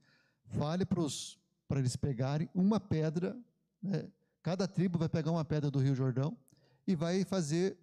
[0.44, 3.38] fale para eles pegarem uma pedra,
[3.82, 4.10] né?
[4.42, 6.38] Cada tribo vai pegar uma pedra do Rio Jordão
[6.88, 7.78] e vai fazer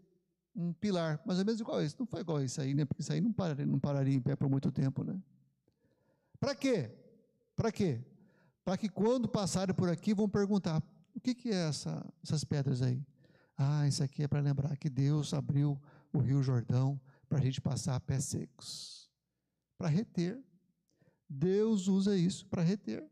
[0.54, 1.98] um pilar, mais ou menos igual esse.
[1.98, 2.84] Não foi igual isso aí, né?
[2.84, 5.20] Porque isso aí não pararia, não pararia em pé por muito tempo, né?
[6.40, 6.90] Para quê?
[7.54, 8.00] Para quê?
[8.64, 10.82] Para que quando passarem por aqui vão perguntar:
[11.14, 13.04] o que, que é essa, essas pedras aí?
[13.56, 15.80] Ah, isso aqui é para lembrar que Deus abriu
[16.12, 19.10] o Rio Jordão para a gente passar a pés secos
[19.78, 20.42] para reter.
[21.28, 23.04] Deus usa isso para reter,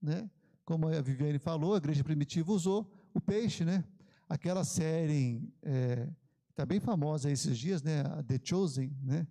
[0.00, 0.30] né?
[0.64, 3.84] Como a Viviane falou, a igreja primitiva usou o peixe, né?
[4.28, 6.08] Aquela série é,
[6.50, 8.00] está bem famosa esses dias, né?
[8.00, 9.26] A The Chosen, né?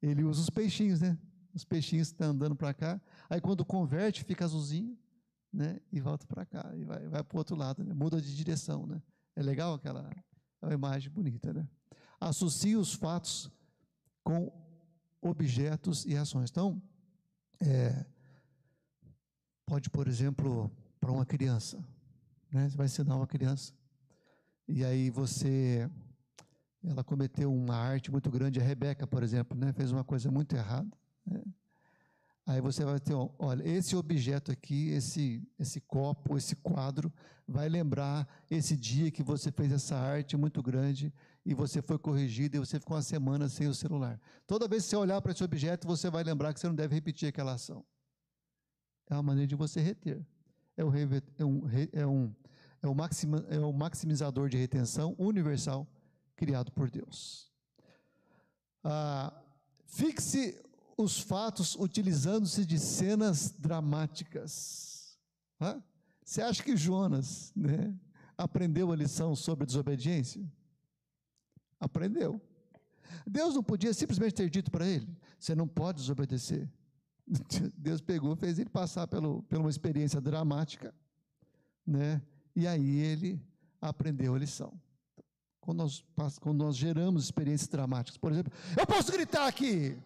[0.00, 1.18] Ele usa os peixinhos, né?
[1.54, 3.00] Os peixinhos estão andando para cá.
[3.28, 4.96] Aí quando converte, fica azulzinho,
[5.52, 5.80] né?
[5.92, 7.92] E volta para cá e vai, vai para o outro lado, né?
[7.92, 9.02] Muda de direção, né?
[9.36, 10.10] É legal aquela
[10.62, 11.68] é uma imagem bonita, né?
[12.20, 13.50] Associa os fatos
[14.24, 14.50] com
[15.20, 16.50] objetos e ações.
[16.50, 16.82] Então,
[17.60, 18.04] é,
[19.68, 21.76] pode, por exemplo, para uma criança,
[22.50, 22.68] né?
[22.68, 23.74] Você vai ensinar uma criança
[24.66, 25.88] e aí você,
[26.82, 28.58] ela cometeu uma arte muito grande.
[28.58, 29.72] A Rebeca, por exemplo, né?
[29.74, 30.90] Fez uma coisa muito errada.
[31.26, 31.42] Né?
[32.46, 37.12] Aí você vai ter, olha, esse objeto aqui, esse, esse copo, esse quadro,
[37.46, 41.12] vai lembrar esse dia que você fez essa arte muito grande
[41.44, 44.18] e você foi corrigido e você ficou uma semana sem o celular.
[44.46, 46.94] Toda vez que você olhar para esse objeto, você vai lembrar que você não deve
[46.94, 47.84] repetir aquela ação.
[49.08, 50.24] É uma maneira de você reter.
[50.76, 52.34] É, o, é, um, é, um,
[52.82, 55.86] é, um maxima, é um maximizador de retenção universal
[56.36, 57.50] criado por Deus.
[58.84, 59.32] Ah,
[59.86, 60.60] fixe
[60.96, 65.18] os fatos utilizando-se de cenas dramáticas.
[66.24, 67.94] Você acha que Jonas né,
[68.36, 70.44] aprendeu a lição sobre desobediência?
[71.80, 72.40] Aprendeu.
[73.26, 75.08] Deus não podia simplesmente ter dito para ele:
[75.38, 76.68] você não pode desobedecer.
[77.76, 80.94] Deus pegou, fez ele passar pelo, por uma experiência dramática,
[81.86, 82.22] né?
[82.54, 83.40] E aí ele
[83.80, 84.72] aprendeu a lição.
[85.60, 86.04] Quando nós,
[86.38, 89.98] quando nós geramos experiências dramáticas, por exemplo, eu posso gritar aqui,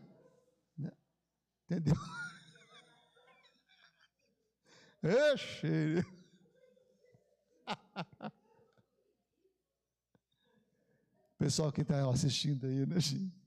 [1.73, 1.95] Entendeu?
[5.35, 6.05] Ixi.
[11.39, 13.42] Pessoal que está assistindo aí, né, gente?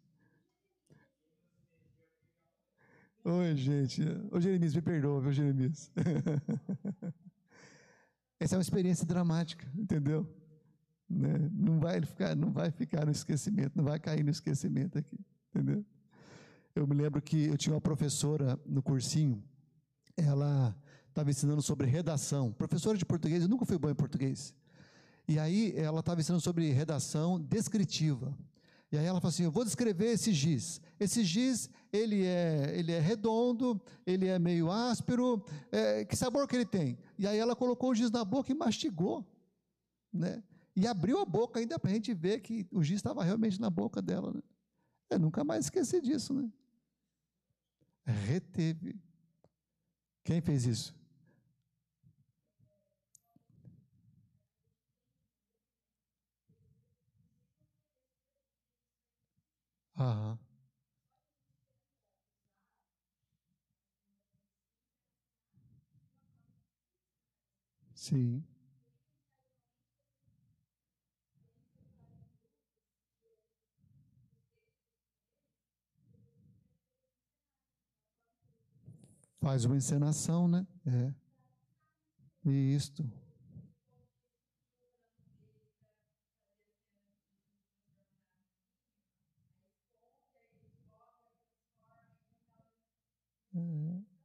[3.28, 4.04] Oi, gente.
[4.30, 5.92] Ô, Jeremias, me perdoa, viu, Jeremias?
[8.40, 10.32] Essa é uma experiência dramática, entendeu?
[11.10, 11.50] Né?
[11.52, 15.18] Não, vai ficar, não vai ficar no esquecimento, não vai cair no esquecimento aqui,
[15.50, 15.84] entendeu?
[16.76, 19.44] Eu me lembro que eu tinha uma professora no cursinho,
[20.16, 20.78] ela
[21.10, 22.54] estava ensinando sobre redação.
[22.54, 24.54] Professora de português, eu nunca fui bom em português.
[25.28, 28.38] E aí ela estava ensinando sobre redação descritiva.
[28.92, 30.82] E aí ela falou assim: eu vou descrever esse giz.
[31.00, 35.44] Esse giz, ele é, ele é redondo, ele é meio áspero.
[35.72, 36.98] É, que sabor que ele tem?
[37.18, 39.26] E aí ela colocou o giz na boca e mastigou,
[40.14, 40.44] né?
[40.76, 43.70] E abriu a boca ainda para a gente ver que o giz estava realmente na
[43.70, 44.34] boca dela.
[44.34, 44.42] Né?
[45.10, 46.50] Eu nunca mais esqueci disso, né?
[48.06, 49.00] reteve.
[50.24, 50.96] Quem fez isso?
[59.98, 60.38] Aham.
[67.96, 68.44] Sim.
[79.40, 80.66] Faz uma encenação, né?
[80.86, 81.14] É.
[82.50, 83.25] Isto.
[93.56, 94.16] É.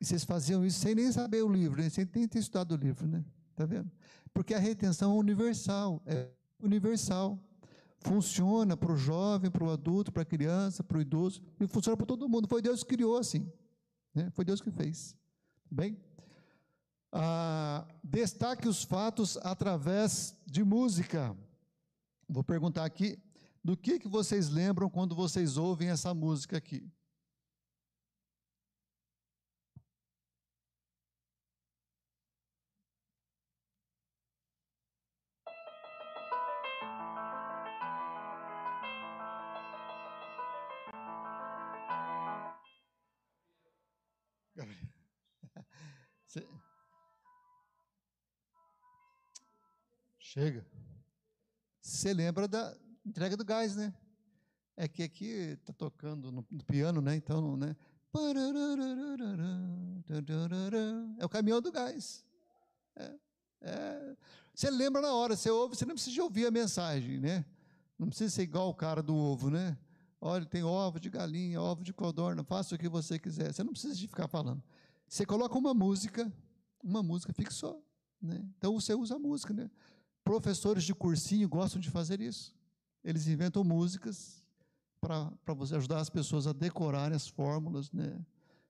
[0.00, 1.88] E vocês faziam isso sem nem saber o livro, né?
[1.88, 3.24] sem nem ter estudado o livro, né?
[3.56, 3.90] Tá vendo?
[4.34, 6.28] Porque a retenção é universal, é
[6.60, 7.38] universal.
[8.00, 11.96] Funciona para o jovem, para o adulto, para a criança, para o idoso, e funciona
[11.96, 12.46] para todo mundo.
[12.46, 13.50] Foi Deus que criou assim.
[14.14, 14.30] Né?
[14.32, 15.12] Foi Deus que fez.
[15.12, 15.96] Tá bem?
[17.10, 21.34] Ah, destaque os fatos através de música.
[22.28, 23.18] Vou perguntar aqui,
[23.64, 26.86] do que, que vocês lembram quando vocês ouvem essa música aqui?
[50.18, 50.66] Chega.
[51.80, 53.92] Você lembra da entrega do gás, né?
[54.76, 57.14] É que aqui está tocando no, no, piano, né?
[57.14, 57.76] Então, né?
[61.18, 62.24] É o caminhão do gás.
[62.96, 63.14] É,
[63.60, 64.16] é.
[64.54, 67.44] Você lembra na hora, você ouve, você não precisa ouvir a mensagem, né?
[67.98, 69.76] Não precisa ser igual o cara do ovo, né?
[70.20, 73.52] Olha, tem ovo de galinha, ovo de codorna, faça o que você quiser.
[73.52, 74.62] Você não precisa de ficar falando.
[75.06, 76.32] Você coloca uma música,
[76.82, 77.84] uma música fixou.
[78.22, 78.42] Né?
[78.56, 79.52] Então você usa a música.
[79.52, 79.70] Né?
[80.24, 82.54] Professores de cursinho gostam de fazer isso.
[83.04, 84.42] Eles inventam músicas
[85.00, 87.92] para você ajudar as pessoas a decorarem as fórmulas.
[87.92, 88.18] Né?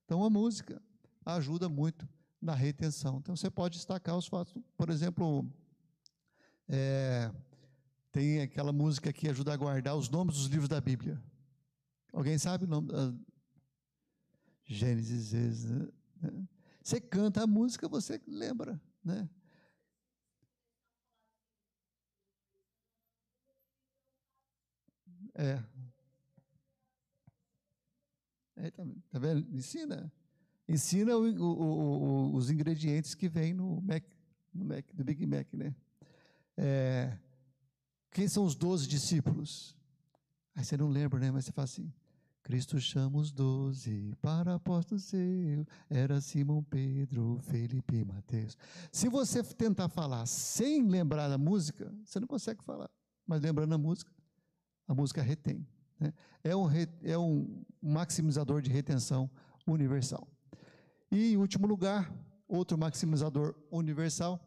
[0.04, 0.82] Então a música
[1.24, 2.08] ajuda muito
[2.42, 3.18] na retenção.
[3.18, 4.54] Então você pode destacar os fatos.
[4.76, 5.46] Por exemplo,
[6.68, 7.30] é,
[8.10, 11.22] tem aquela música que ajuda a guardar os nomes dos livros da Bíblia.
[12.12, 12.88] Alguém sabe o nome?
[14.66, 15.88] Gênesis, né?
[16.82, 19.28] Você canta a música, você lembra, né?
[25.34, 25.62] É.
[28.56, 29.46] é tá, tá, vendo?
[29.54, 30.12] Ensina.
[30.68, 34.04] Ensina o, o, o, os ingredientes que vem no Mac,
[34.52, 35.74] no Mac, do Big Mac, né?
[36.56, 37.18] É,
[38.10, 39.76] quem são os doze discípulos?
[40.54, 41.30] Aí você não lembra, né?
[41.30, 41.92] Mas você fala assim:
[42.44, 45.66] Cristo chama os doze para apóstolo seu.
[45.90, 48.56] Era Simão Pedro, Felipe e Mateus.
[48.92, 52.90] Se você tentar falar sem lembrar da música, você não consegue falar.
[53.26, 54.12] Mas lembrando a música,
[54.86, 55.66] a música retém.
[55.98, 56.12] Né?
[56.42, 56.68] É, um,
[57.02, 59.30] é um maximizador de retenção
[59.66, 60.28] universal.
[61.10, 62.12] E, em último lugar,
[62.48, 64.40] outro maximizador universal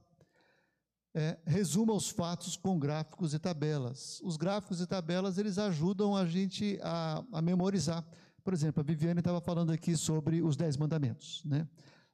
[1.13, 4.21] é, resuma os fatos com gráficos e tabelas.
[4.23, 8.05] Os gráficos e tabelas eles ajudam a gente a, a memorizar.
[8.43, 11.67] Por exemplo, a Viviane estava falando aqui sobre os dez mandamentos, né?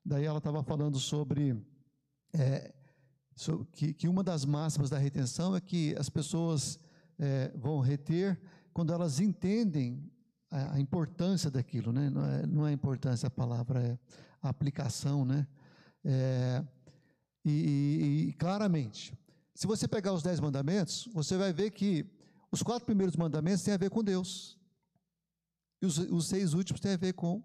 [0.06, 1.56] Daí ela estava falando sobre,
[2.34, 2.74] é,
[3.36, 6.80] sobre que, que, uma das máximas da retenção é que as pessoas
[7.20, 8.40] é, vão reter
[8.74, 10.12] quando elas entendem
[10.50, 12.10] a, importância daquilo, né?
[12.10, 13.98] Não é, não é importância a palavra, é
[14.42, 15.48] a aplicação, né?
[16.04, 16.64] É,
[17.44, 19.18] e, e, e claramente,
[19.56, 22.06] se você pegar os dez mandamentos, você vai ver que
[22.52, 24.60] os quatro primeiros mandamentos têm a ver com Deus.
[25.82, 27.44] E os, os seis últimos têm a ver com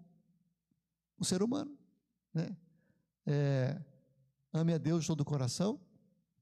[1.17, 1.75] o ser humano.
[2.33, 2.55] Né?
[3.25, 3.81] É,
[4.53, 5.79] ame a Deus de todo o coração,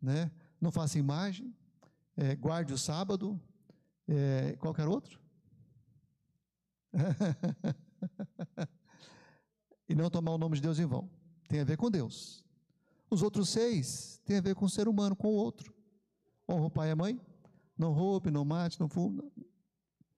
[0.02, 0.32] né?
[0.60, 1.56] não faça imagem,
[2.18, 3.40] é, guarde o sábado,
[4.08, 5.22] é, qualquer outro.
[9.88, 11.10] e não tomar o nome de Deus em vão.
[11.48, 12.44] Tem a ver com Deus.
[13.10, 15.74] Os outros seis têm a ver com o ser humano, com o outro.
[16.50, 17.22] Honra o pai e a mãe,
[17.78, 19.22] não roube, não mate, não fume.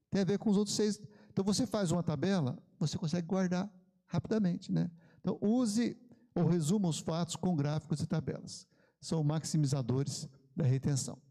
[0.09, 0.99] Tem a ver com os outros seis.
[1.29, 3.71] Então você faz uma tabela, você consegue guardar
[4.07, 4.89] rapidamente, né?
[5.19, 5.97] Então use
[6.33, 8.67] ou resuma os fatos com gráficos e tabelas.
[9.01, 11.21] São maximizadores da retenção.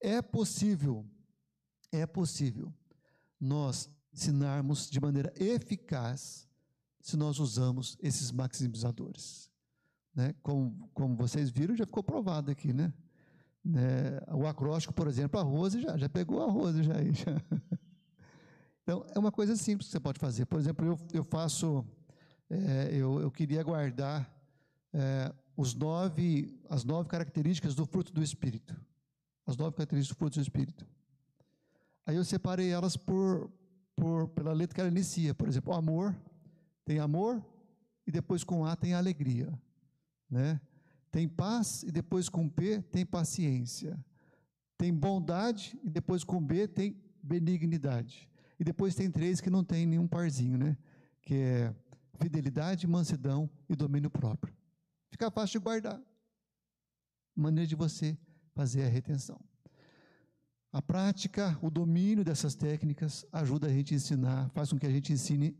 [0.00, 1.04] É possível,
[1.90, 2.72] é possível
[3.40, 6.48] nós ensinarmos de maneira eficaz
[7.00, 9.50] se nós usamos esses maximizadores.
[10.14, 10.34] Né?
[10.42, 12.92] Como, como vocês viram, já ficou provado aqui, né?
[13.64, 14.20] né?
[14.32, 17.34] O acróstico, por exemplo, a Rose já, já pegou a Rose já, já.
[18.82, 20.46] Então, é uma coisa simples que você pode fazer.
[20.46, 21.86] Por exemplo, eu, eu faço,
[22.48, 24.26] é, eu, eu queria guardar
[24.94, 28.74] é, os nove, as nove características do fruto do Espírito.
[29.48, 30.86] As nove características do fruto do Espírito.
[32.06, 33.50] Aí eu separei elas por,
[33.96, 35.34] por, pela letra que ela inicia.
[35.34, 36.16] Por exemplo, amor,
[36.84, 37.44] tem amor,
[38.06, 39.52] e depois com A tem alegria
[40.30, 40.60] né?
[41.10, 43.98] Tem paz e depois com P tem paciência.
[44.76, 48.28] Tem bondade e depois com B tem benignidade.
[48.60, 50.76] E depois tem três que não tem nenhum parzinho, né?
[51.22, 51.74] Que é
[52.20, 54.54] fidelidade, mansidão e domínio próprio.
[55.10, 56.00] Fica fácil de guardar.
[57.34, 58.16] Maneira de você
[58.58, 59.40] fazer a retenção.
[60.72, 64.90] A prática, o domínio dessas técnicas ajuda a gente a ensinar, faz com que a
[64.90, 65.56] gente ensine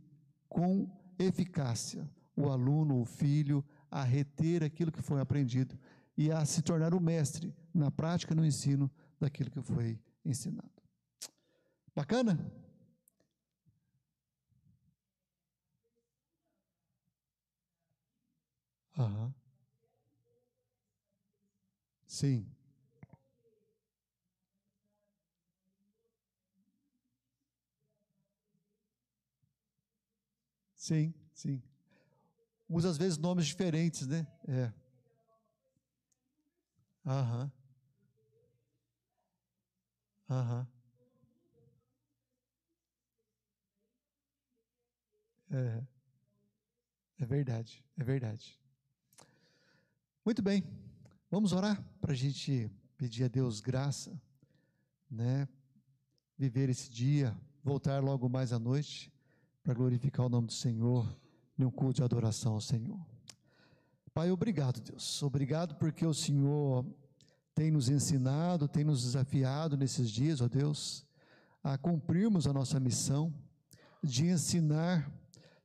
[0.49, 5.79] com eficácia o aluno, o filho, a reter aquilo que foi aprendido
[6.17, 10.83] e a se tornar o mestre na prática, no ensino daquilo que foi ensinado.
[11.95, 12.37] Bacana?
[18.97, 19.33] Aham.
[22.09, 22.58] Sim.
[30.89, 31.63] Sim, sim.
[32.67, 34.27] Usa às vezes nomes diferentes, né?
[34.49, 34.73] É.
[37.05, 37.53] Aham.
[40.31, 40.67] Aham.
[45.51, 45.83] É.
[47.19, 48.59] É verdade, é verdade.
[50.25, 50.65] Muito bem,
[51.31, 54.19] vamos orar para a gente pedir a Deus graça,
[55.11, 55.47] né?
[56.39, 59.13] Viver esse dia, voltar logo mais à noite
[59.69, 61.07] para glorificar o nome do Senhor
[61.59, 62.99] em um culto de adoração ao Senhor.
[64.15, 65.23] Pai, obrigado, Deus.
[65.23, 66.87] Obrigado porque o Senhor
[67.55, 71.05] tem nos ensinado, tem nos desafiado nesses dias, ó Deus,
[71.63, 73.31] a cumprirmos a nossa missão
[74.03, 75.13] de ensinar,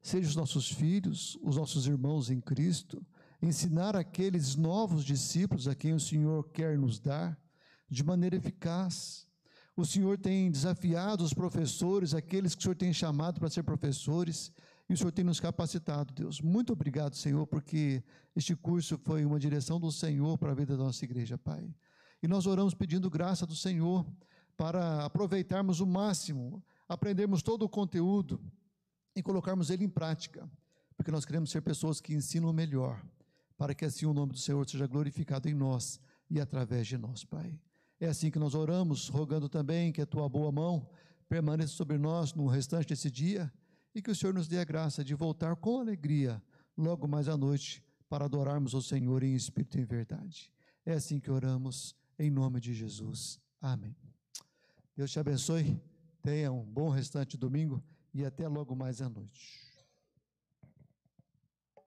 [0.01, 3.01] seja os nossos filhos, os nossos irmãos em Cristo,
[3.41, 7.39] ensinar aqueles novos discípulos a quem o Senhor quer nos dar
[7.89, 9.25] de maneira eficaz.
[9.75, 14.51] O Senhor tem desafiado os professores, aqueles que o Senhor tem chamado para ser professores,
[14.87, 16.39] e o Senhor tem nos capacitado, Deus.
[16.41, 18.03] Muito obrigado, Senhor, porque
[18.35, 21.73] este curso foi uma direção do Senhor para a vida da nossa igreja, Pai.
[22.21, 24.05] E nós oramos pedindo graça do Senhor
[24.55, 28.39] para aproveitarmos o máximo, aprendermos todo o conteúdo
[29.15, 30.47] e colocarmos ele em prática,
[30.95, 33.03] porque nós queremos ser pessoas que ensinam melhor,
[33.57, 37.23] para que assim o nome do Senhor seja glorificado em nós e através de nós,
[37.23, 37.59] Pai.
[38.03, 40.85] É assim que nós oramos, rogando também que a tua boa mão
[41.29, 43.49] permaneça sobre nós no restante desse dia
[43.95, 46.43] e que o Senhor nos dê a graça de voltar com alegria
[46.77, 50.51] logo mais à noite para adorarmos o Senhor em espírito e em verdade.
[50.85, 53.39] É assim que oramos, em nome de Jesus.
[53.61, 53.95] Amém.
[54.97, 55.81] Deus te abençoe,
[56.21, 57.81] tenha um bom restante domingo
[58.13, 59.62] e até logo mais à noite.